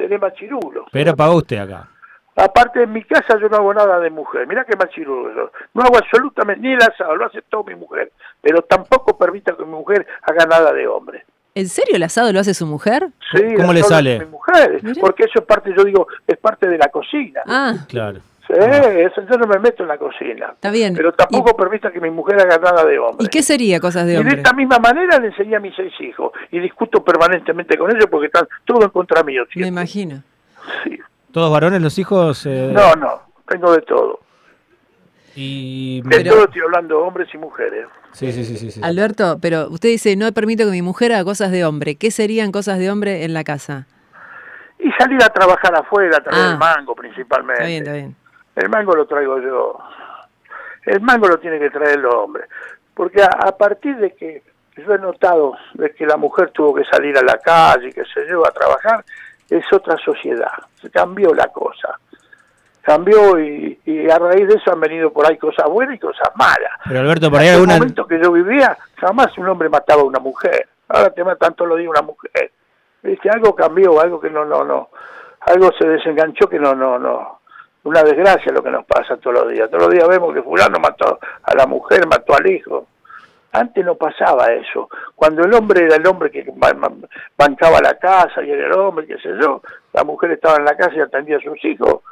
seré 0.00 0.18
machirulo. 0.18 0.86
Pero 0.90 1.14
pagó 1.14 1.36
usted 1.36 1.58
acá. 1.58 1.88
Aparte, 2.36 2.84
en 2.84 2.92
mi 2.92 3.04
casa 3.04 3.38
yo 3.38 3.48
no 3.48 3.56
hago 3.58 3.74
nada 3.74 4.00
de 4.00 4.08
mujer. 4.08 4.46
Mirá 4.46 4.64
qué 4.64 4.76
machirulo. 4.76 5.52
No 5.74 5.82
hago 5.82 5.98
absolutamente 5.98 6.62
ni 6.62 6.72
el 6.72 6.82
asado, 6.82 7.16
lo 7.16 7.26
hace 7.26 7.42
todo 7.42 7.64
mi 7.64 7.74
mujer. 7.74 8.12
Pero 8.40 8.62
tampoco 8.62 9.18
permita 9.18 9.54
que 9.54 9.64
mi 9.64 9.72
mujer 9.72 10.06
haga 10.22 10.46
nada 10.46 10.72
de 10.72 10.86
hombre. 10.86 11.24
¿En 11.54 11.68
serio 11.68 11.96
el 11.96 12.02
asado 12.02 12.32
lo 12.32 12.40
hace 12.40 12.54
su 12.54 12.64
mujer? 12.64 13.08
Sí, 13.34 13.42
¿cómo 13.56 13.72
le 13.72 13.82
sale? 13.82 14.20
Mi 14.20 14.26
mujer, 14.26 14.80
porque 15.00 15.24
eso 15.24 15.40
es 15.40 15.44
parte, 15.44 15.74
yo 15.76 15.84
digo, 15.84 16.06
es 16.26 16.38
parte 16.38 16.68
de 16.68 16.78
la 16.78 16.88
cocina. 16.88 17.42
Ah, 17.46 17.74
claro. 17.88 18.20
Sí, 18.52 19.00
eso, 19.00 19.22
yo 19.30 19.36
no 19.38 19.46
me 19.46 19.58
meto 19.58 19.82
en 19.82 19.88
la 19.88 19.98
cocina. 19.98 20.50
Está 20.54 20.70
bien. 20.70 20.94
Pero 20.94 21.12
tampoco 21.12 21.56
permita 21.56 21.92
que 21.92 22.00
mi 22.00 22.10
mujer 22.10 22.40
haga 22.40 22.58
nada 22.58 22.84
de 22.84 22.98
hombre. 22.98 23.26
¿Y 23.26 23.28
qué 23.28 23.42
sería 23.42 23.78
cosas 23.78 24.06
de 24.06 24.18
hombre? 24.18 24.32
Y 24.32 24.36
de 24.36 24.42
esta 24.42 24.54
misma 24.54 24.78
manera 24.78 25.18
le 25.18 25.28
enseñé 25.28 25.56
a 25.56 25.60
mis 25.60 25.74
seis 25.76 25.92
hijos. 26.00 26.32
Y 26.50 26.58
discuto 26.58 27.04
permanentemente 27.04 27.78
con 27.78 27.90
ellos 27.90 28.06
porque 28.10 28.26
están 28.26 28.48
todos 28.64 28.84
en 28.84 28.90
contra 28.90 29.22
mío. 29.22 29.44
Me 29.54 29.68
imagino. 29.68 30.22
Sí. 30.84 30.98
¿Todos 31.32 31.52
varones 31.52 31.80
los 31.80 31.98
hijos? 31.98 32.44
Eh? 32.46 32.70
No, 32.72 32.94
no, 32.94 33.22
tengo 33.48 33.72
de 33.72 33.82
todo. 33.82 34.20
Y... 35.36 36.02
De 36.04 36.24
todo 36.24 36.44
estoy 36.44 36.62
hablando 36.62 37.00
hombres 37.00 37.28
y 37.32 37.38
mujeres. 37.38 37.86
Sí, 38.12 38.32
sí, 38.32 38.44
sí, 38.44 38.70
sí, 38.70 38.80
Alberto, 38.82 39.38
pero 39.40 39.68
usted 39.68 39.88
dice, 39.90 40.16
no 40.16 40.30
permito 40.32 40.64
que 40.64 40.72
mi 40.72 40.82
mujer 40.82 41.12
haga 41.12 41.24
cosas 41.24 41.52
de 41.52 41.64
hombre. 41.64 41.94
¿Qué 41.94 42.10
serían 42.10 42.50
cosas 42.50 42.80
de 42.80 42.90
hombre 42.90 43.24
en 43.24 43.32
la 43.32 43.44
casa? 43.44 43.86
Y 44.80 44.90
salir 44.98 45.22
a 45.22 45.28
trabajar 45.28 45.72
afuera, 45.76 46.18
traer 46.18 46.46
el 46.46 46.52
ah. 46.54 46.56
mango 46.56 46.96
principalmente. 46.96 47.62
Está 47.62 47.68
bien, 47.68 47.82
está 47.84 47.92
bien. 47.92 48.16
El 48.56 48.68
mango 48.68 48.94
lo 48.94 49.06
traigo 49.06 49.38
yo. 49.40 49.78
El 50.86 51.00
mango 51.00 51.28
lo 51.28 51.38
tiene 51.38 51.58
que 51.58 51.70
traer 51.70 51.98
el 51.98 52.06
hombre. 52.06 52.44
Porque 52.94 53.22
a, 53.22 53.56
partir 53.56 53.96
de 53.96 54.14
que 54.14 54.42
yo 54.76 54.94
he 54.94 54.98
notado 54.98 55.54
de 55.74 55.90
que 55.92 56.06
la 56.06 56.16
mujer 56.16 56.50
tuvo 56.50 56.74
que 56.74 56.84
salir 56.84 57.16
a 57.16 57.22
la 57.22 57.38
calle, 57.38 57.92
que 57.92 58.04
se 58.04 58.24
lleva 58.24 58.48
a 58.48 58.52
trabajar, 58.52 59.04
es 59.48 59.64
otra 59.72 59.96
sociedad. 59.98 60.52
Se 60.80 60.90
cambió 60.90 61.32
la 61.34 61.48
cosa. 61.48 61.98
Cambió 62.82 63.38
y, 63.38 63.78
a 64.10 64.18
raíz 64.18 64.48
de 64.48 64.54
eso 64.54 64.72
han 64.72 64.80
venido 64.80 65.12
por 65.12 65.26
ahí 65.26 65.36
cosas 65.36 65.68
buenas 65.68 65.96
y 65.96 65.98
cosas 65.98 66.30
malas. 66.34 66.72
Pero 66.86 67.00
Alberto, 67.00 67.30
por 67.30 67.40
ahí 67.40 67.48
en 67.48 67.60
el 67.60 67.66
momento 67.66 68.06
que 68.06 68.20
yo 68.22 68.32
vivía, 68.32 68.76
jamás 68.96 69.36
un 69.38 69.48
hombre 69.48 69.68
mataba 69.68 70.02
a 70.02 70.06
una 70.06 70.18
mujer. 70.18 70.68
Ahora 70.88 71.10
te 71.10 71.22
matan 71.22 71.54
todos 71.54 71.68
los 71.68 71.78
días 71.78 71.90
una 71.90 72.02
mujer. 72.02 72.50
¿Viste? 73.02 73.30
Algo 73.30 73.54
cambió, 73.54 74.00
algo 74.00 74.20
que 74.20 74.30
no, 74.30 74.44
no, 74.44 74.64
no. 74.64 74.88
Algo 75.40 75.70
se 75.78 75.86
desenganchó 75.86 76.48
que 76.48 76.58
no, 76.58 76.74
no, 76.74 76.98
no 76.98 77.39
una 77.84 78.02
desgracia 78.02 78.52
lo 78.52 78.62
que 78.62 78.70
nos 78.70 78.84
pasa 78.84 79.16
todos 79.16 79.44
los 79.44 79.52
días. 79.52 79.70
Todos 79.70 79.84
los 79.84 79.94
días 79.94 80.08
vemos 80.08 80.34
que 80.34 80.42
fulano 80.42 80.78
mató 80.78 81.18
a 81.42 81.54
la 81.54 81.66
mujer, 81.66 82.06
mató 82.06 82.34
al 82.34 82.46
hijo. 82.46 82.86
Antes 83.52 83.84
no 83.84 83.96
pasaba 83.96 84.52
eso. 84.52 84.88
Cuando 85.14 85.42
el 85.42 85.52
hombre 85.54 85.84
era 85.84 85.96
el 85.96 86.06
hombre 86.06 86.30
que 86.30 86.46
bancaba 87.36 87.80
la 87.80 87.94
casa 87.94 88.42
y 88.42 88.50
era 88.50 88.66
el 88.66 88.72
hombre, 88.74 89.06
qué 89.06 89.18
sé 89.18 89.30
yo, 89.40 89.60
la 89.92 90.04
mujer 90.04 90.32
estaba 90.32 90.56
en 90.56 90.64
la 90.64 90.76
casa 90.76 90.94
y 90.94 91.00
atendía 91.00 91.38
a 91.38 91.40
sus 91.40 91.64
hijos. 91.64 92.02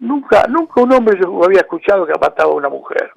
Nunca, 0.00 0.44
nunca 0.48 0.82
un 0.82 0.92
hombre 0.92 1.18
yo 1.18 1.44
había 1.44 1.60
escuchado 1.60 2.04
que 2.04 2.12
mataba 2.20 2.50
a 2.50 2.56
una 2.56 2.68
mujer. 2.68 3.10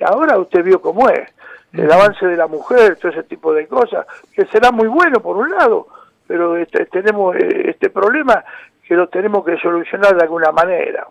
Y 0.00 0.04
ahora 0.04 0.38
usted 0.38 0.64
vio 0.64 0.80
cómo 0.80 1.08
es. 1.08 1.30
El 1.72 1.90
avance 1.90 2.24
de 2.26 2.36
la 2.36 2.46
mujer, 2.46 2.96
todo 2.96 3.12
ese 3.12 3.24
tipo 3.24 3.52
de 3.52 3.66
cosas, 3.66 4.06
que 4.32 4.46
será 4.46 4.70
muy 4.70 4.86
bueno 4.86 5.20
por 5.20 5.36
un 5.36 5.50
lado, 5.50 5.88
pero 6.26 6.56
este, 6.56 6.86
tenemos 6.86 7.34
eh, 7.36 7.70
este 7.70 7.90
problema 7.90 8.44
que 8.86 8.94
lo 8.94 9.08
tenemos 9.08 9.44
que 9.44 9.56
solucionar 9.58 10.16
de 10.16 10.22
alguna 10.22 10.52
manera. 10.52 11.06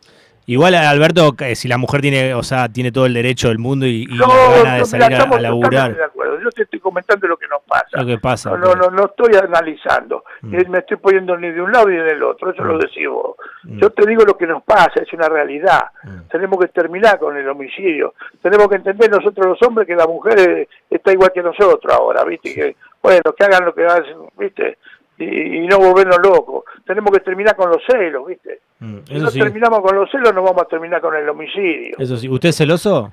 Igual, 0.45 0.75
Alberto, 0.75 1.33
si 1.55 1.67
la 1.69 1.77
mujer 1.77 2.01
tiene, 2.01 2.33
o 2.33 2.43
sea, 2.43 2.67
tiene 2.67 2.91
todo 2.91 3.05
el 3.05 3.13
derecho 3.13 3.47
del 3.47 3.59
mundo 3.59 3.85
y, 3.85 4.03
y 4.03 4.17
la 4.17 4.27
gana 4.27 4.75
de 4.75 4.85
salir 4.85 5.15
a, 5.15 5.39
laburar. 5.39 5.95
De 5.95 6.03
acuerdo. 6.03 6.37
Yo 6.41 6.49
te 6.49 6.63
estoy 6.63 6.81
comentando 6.81 7.27
lo 7.27 7.37
que 7.37 7.47
nos 7.47 7.61
pasa. 7.63 8.01
Lo 8.01 8.05
que 8.05 8.17
pasa. 8.17 8.57
No, 8.57 8.75
no, 8.75 8.89
no, 8.89 9.05
estoy 9.05 9.35
analizando. 9.35 10.25
Mm. 10.41 10.69
Me 10.69 10.79
estoy 10.79 10.97
poniendo 10.97 11.37
ni 11.37 11.49
de 11.49 11.61
un 11.61 11.71
lado 11.71 11.87
ni 11.87 11.95
del 11.95 12.21
otro. 12.23 12.51
Eso 12.51 12.61
lo 12.61 12.75
mm. 12.75 12.79
decís 12.79 13.07
vos. 13.07 13.37
Mm. 13.63 13.79
Yo 13.79 13.89
te 13.91 14.05
digo 14.05 14.25
lo 14.25 14.35
que 14.35 14.45
nos 14.45 14.63
pasa, 14.63 15.01
es 15.01 15.13
una 15.13 15.29
realidad. 15.29 15.83
Tenemos 16.29 16.59
que 16.59 16.67
terminar 16.67 17.19
con 17.19 17.37
el 17.37 17.47
homicidio. 17.47 18.13
Tenemos 18.41 18.67
que 18.67 18.75
entender 18.75 19.09
nosotros 19.09 19.47
los 19.47 19.61
hombres 19.61 19.87
que 19.87 19.95
la 19.95 20.07
mujer 20.07 20.67
está 20.89 21.13
igual 21.13 21.31
que 21.33 21.41
nosotros 21.41 21.93
ahora, 21.93 22.25
¿viste? 22.25 22.53
Que, 22.53 22.75
bueno, 23.01 23.31
que 23.37 23.43
hagan 23.45 23.63
lo 23.63 23.73
que 23.73 23.85
hacen, 23.85 24.17
¿viste? 24.37 24.77
Y, 25.17 25.67
no 25.67 25.77
volvernos 25.79 26.17
locos. 26.23 26.63
Tenemos 26.85 27.11
que 27.11 27.19
terminar 27.19 27.55
con 27.55 27.69
los 27.69 27.81
celos, 27.87 28.27
¿viste? 28.27 28.61
Mm, 28.79 28.97
si 29.05 29.19
no 29.19 29.31
terminamos 29.31 29.81
con 29.81 29.95
los 29.95 30.09
celos, 30.09 30.33
no 30.33 30.43
vamos 30.43 30.63
a 30.63 30.65
terminar 30.65 31.01
con 31.01 31.15
el 31.15 31.27
homicidio. 31.29 31.95
Eso 31.97 32.17
sí. 32.17 32.27
¿Usted 32.27 32.49
es 32.49 32.57
celoso? 32.57 33.11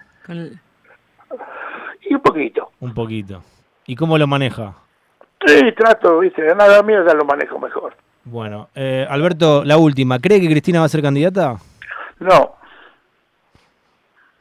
Y 2.03 2.15
un 2.15 2.21
poquito. 2.21 2.71
Un 2.81 2.95
poquito. 2.95 3.43
¿Y 3.87 3.95
cómo 3.95 4.19
lo 4.19 4.27
maneja? 4.27 4.75
Sí, 5.47 5.73
trato, 5.77 6.19
¿viste? 6.21 6.43
Nada 6.55 6.83
mío 6.83 7.05
ya 7.07 7.15
lo 7.15 7.25
manejo 7.25 7.59
mejor. 7.59 7.95
Bueno, 8.25 8.69
eh, 8.75 9.07
Alberto, 9.09 9.65
la 9.65 9.79
última. 9.79 10.19
¿Cree 10.19 10.41
que 10.41 10.49
Cristina 10.49 10.81
va 10.81 10.87
a 10.87 10.91
ser 10.91 11.03
candidata? 11.03 11.57
No. 12.19 12.57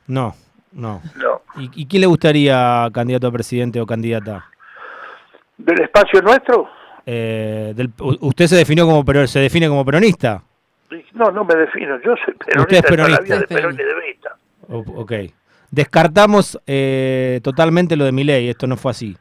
No, 0.07 0.35
no. 0.73 1.01
No. 1.15 1.41
¿Y, 1.57 1.83
¿Y 1.83 1.87
quién 1.87 2.01
le 2.01 2.07
gustaría 2.07 2.89
candidato 2.93 3.27
a 3.27 3.31
presidente 3.31 3.79
o 3.79 3.85
candidata? 3.85 4.45
¿Del 5.57 5.81
espacio 5.81 6.21
nuestro? 6.21 6.78
Eh, 7.05 7.73
¿Usted 8.21 8.47
se 8.47 8.55
definió 8.55 8.85
como 8.85 9.03
pero 9.05 9.25
se 9.27 9.39
define 9.39 9.67
como 9.67 9.85
peronista? 9.85 10.43
No, 11.13 11.31
no 11.31 11.43
me 11.43 11.55
defino. 11.55 11.99
Yo 12.01 12.15
soy 12.25 12.33
peronista. 12.33 12.61
Usted 12.61 12.77
es 12.77 12.83
peronista. 12.83 13.39
De 13.39 13.47
Perón 13.47 13.73
y 13.73 13.77
de 13.77 14.07
Vista. 14.07 14.35
ok. 14.67 15.13
Descartamos 15.71 16.59
eh, 16.65 17.39
totalmente 17.43 17.95
lo 17.95 18.05
de 18.05 18.11
mi 18.11 18.23
ley. 18.23 18.49
Esto 18.49 18.65
no 18.65 18.75
fue 18.75 18.91
así. 18.91 19.15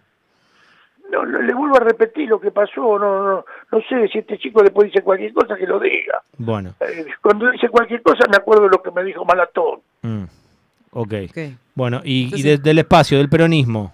No, 1.10 1.24
le 1.24 1.54
vuelvo 1.54 1.76
a 1.76 1.80
repetir 1.80 2.28
lo 2.28 2.40
que 2.40 2.50
pasó. 2.50 2.98
No, 2.98 3.22
no, 3.22 3.44
no 3.72 3.80
sé 3.88 4.08
si 4.08 4.18
este 4.18 4.38
chico 4.38 4.62
le 4.62 4.70
puede 4.70 4.88
decir 4.88 5.02
cualquier 5.02 5.32
cosa 5.32 5.56
que 5.56 5.66
lo 5.66 5.78
diga. 5.78 6.22
Bueno. 6.38 6.74
Eh, 6.80 7.06
cuando 7.22 7.50
dice 7.50 7.68
cualquier 7.68 8.02
cosa 8.02 8.26
me 8.30 8.36
acuerdo 8.36 8.64
de 8.64 8.70
lo 8.70 8.82
que 8.82 8.90
me 8.90 9.04
dijo 9.04 9.24
Malatón. 9.24 9.80
Mm. 10.02 10.24
Ok. 10.92 11.14
okay. 11.30 11.56
Bueno, 11.74 12.00
y, 12.02 12.34
y 12.34 12.42
desde 12.42 12.70
el 12.70 12.78
espacio, 12.78 13.18
del 13.18 13.28
peronismo. 13.28 13.92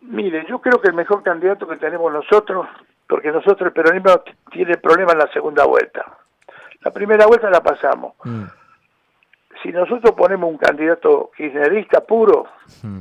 Mire, 0.00 0.46
yo 0.48 0.60
creo 0.60 0.80
que 0.80 0.88
el 0.88 0.94
mejor 0.94 1.22
candidato 1.22 1.66
que 1.66 1.76
tenemos 1.76 2.12
nosotros, 2.12 2.66
porque 3.06 3.32
nosotros 3.32 3.62
el 3.68 3.72
peronismo 3.72 4.22
tiene 4.50 4.76
problemas 4.76 5.14
en 5.14 5.18
la 5.18 5.32
segunda 5.32 5.64
vuelta. 5.64 6.04
La 6.82 6.90
primera 6.92 7.26
vuelta 7.26 7.50
la 7.50 7.60
pasamos. 7.60 8.14
Mm. 8.24 8.44
Si 9.62 9.72
nosotros 9.72 10.14
ponemos 10.14 10.50
un 10.50 10.58
candidato 10.58 11.30
kirchnerista 11.36 12.00
puro, 12.02 12.46
mm. 12.82 13.00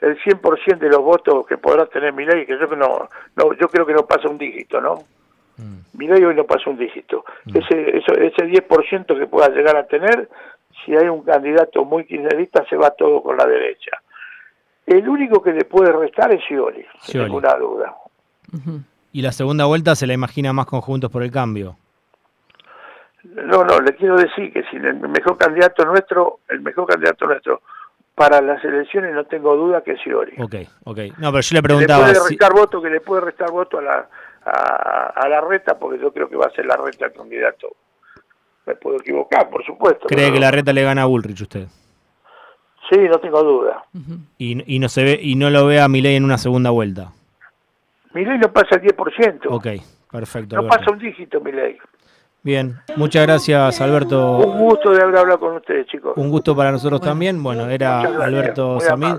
el 0.00 0.18
100% 0.18 0.78
de 0.78 0.88
los 0.88 1.00
votos 1.00 1.46
que 1.46 1.58
podrá 1.58 1.84
tener 1.86 2.14
Milei, 2.14 2.46
que 2.46 2.58
yo 2.58 2.66
no, 2.68 3.08
no 3.36 3.52
yo 3.52 3.68
creo 3.68 3.84
que 3.84 3.92
no 3.92 4.06
pasa 4.06 4.28
un 4.28 4.38
dígito, 4.38 4.80
¿no? 4.80 5.04
Mm. 5.58 5.98
Milei 5.98 6.24
hoy 6.24 6.34
no 6.34 6.44
pasa 6.44 6.70
un 6.70 6.78
dígito. 6.78 7.24
Ese, 7.46 7.98
eso, 7.98 8.14
ese 8.14 8.46
10% 8.46 9.18
que 9.18 9.26
pueda 9.26 9.50
llegar 9.50 9.76
a 9.76 9.86
tener, 9.86 10.30
si 10.84 10.96
hay 10.96 11.08
un 11.08 11.22
candidato 11.22 11.84
muy 11.84 12.06
kirchnerista, 12.06 12.64
se 12.70 12.76
va 12.76 12.90
todo 12.92 13.22
con 13.22 13.36
la 13.36 13.44
derecha. 13.44 14.00
El 14.88 15.06
único 15.06 15.42
que 15.42 15.52
le 15.52 15.66
puede 15.66 15.92
restar 15.92 16.32
es 16.32 16.42
Scioli, 16.44 16.82
sin 17.00 17.22
ninguna 17.22 17.54
duda. 17.56 17.94
¿Y 19.12 19.20
la 19.20 19.32
segunda 19.32 19.66
vuelta 19.66 19.94
se 19.94 20.06
la 20.06 20.14
imagina 20.14 20.54
más 20.54 20.64
conjuntos 20.64 21.10
por 21.10 21.22
el 21.22 21.30
cambio? 21.30 21.76
No, 23.22 23.64
no, 23.64 23.80
le 23.80 23.94
quiero 23.96 24.16
decir 24.16 24.50
que 24.50 24.62
si 24.70 24.76
el 24.76 24.94
mejor 24.94 25.36
candidato 25.36 25.84
nuestro, 25.84 26.40
el 26.48 26.62
mejor 26.62 26.86
candidato 26.86 27.26
nuestro 27.26 27.60
para 28.14 28.40
las 28.40 28.64
elecciones 28.64 29.14
no 29.14 29.26
tengo 29.26 29.54
duda 29.56 29.82
que 29.82 29.92
es 29.92 30.00
Scioli. 30.00 30.32
Ok, 30.38 30.54
ok. 30.84 30.98
No, 31.18 31.30
pero 31.32 31.40
yo 31.42 31.54
le 31.54 31.62
preguntaba... 31.62 32.06
Que 32.06 32.12
le 32.12 32.18
puede 32.18 32.30
restar 32.30 32.52
voto, 32.54 32.82
que 32.82 32.90
le 32.90 33.00
puede 33.02 33.20
restar 33.20 33.50
voto 33.50 33.78
a 33.78 33.82
la, 33.82 34.08
a, 34.44 35.28
la 35.28 35.40
reta, 35.42 35.78
porque 35.78 36.00
yo 36.00 36.10
creo 36.14 36.30
que 36.30 36.36
va 36.36 36.46
a 36.46 36.50
ser 36.50 36.64
la 36.64 36.76
reta 36.76 37.04
el 37.04 37.12
candidato. 37.12 37.76
Me 38.64 38.74
puedo 38.74 38.96
equivocar, 38.96 39.50
por 39.50 39.62
supuesto. 39.66 40.06
¿Cree 40.08 40.32
que 40.32 40.40
la 40.40 40.50
reta 40.50 40.72
le 40.72 40.82
gana 40.82 41.02
a 41.02 41.04
Bullrich 41.04 41.42
usted? 41.42 41.68
Sí, 42.90 42.96
no 43.08 43.18
tengo 43.18 43.42
duda. 43.42 43.84
y, 44.38 44.74
y, 44.74 44.78
no 44.78 44.88
se 44.88 45.04
ve 45.04 45.20
y 45.22 45.34
no 45.34 45.50
lo 45.50 45.66
ve 45.66 45.80
a 45.80 45.88
Milei 45.88 46.16
en 46.16 46.24
una 46.24 46.38
segunda 46.38 46.70
vuelta. 46.70 47.12
Milei 48.14 48.38
no 48.38 48.50
pasa 48.52 48.76
el 48.76 48.82
10%. 48.82 49.46
Ok, 49.50 49.66
perfecto. 50.10 50.56
No 50.56 50.66
pasa 50.66 50.90
un 50.90 50.98
dígito 50.98 51.40
Milei. 51.40 51.78
Bien, 52.42 52.76
muchas 52.96 53.26
gracias 53.26 53.80
Alberto. 53.80 54.38
Un 54.38 54.58
gusto 54.58 54.90
de 54.90 55.02
haber 55.02 55.16
hablado 55.18 55.40
con 55.40 55.56
ustedes, 55.56 55.86
chicos. 55.86 56.14
Un 56.16 56.30
gusto 56.30 56.56
para 56.56 56.72
nosotros 56.72 57.00
también. 57.00 57.42
Bueno, 57.42 57.68
era 57.68 58.00
Alberto 58.00 58.80
Samid. 58.80 59.16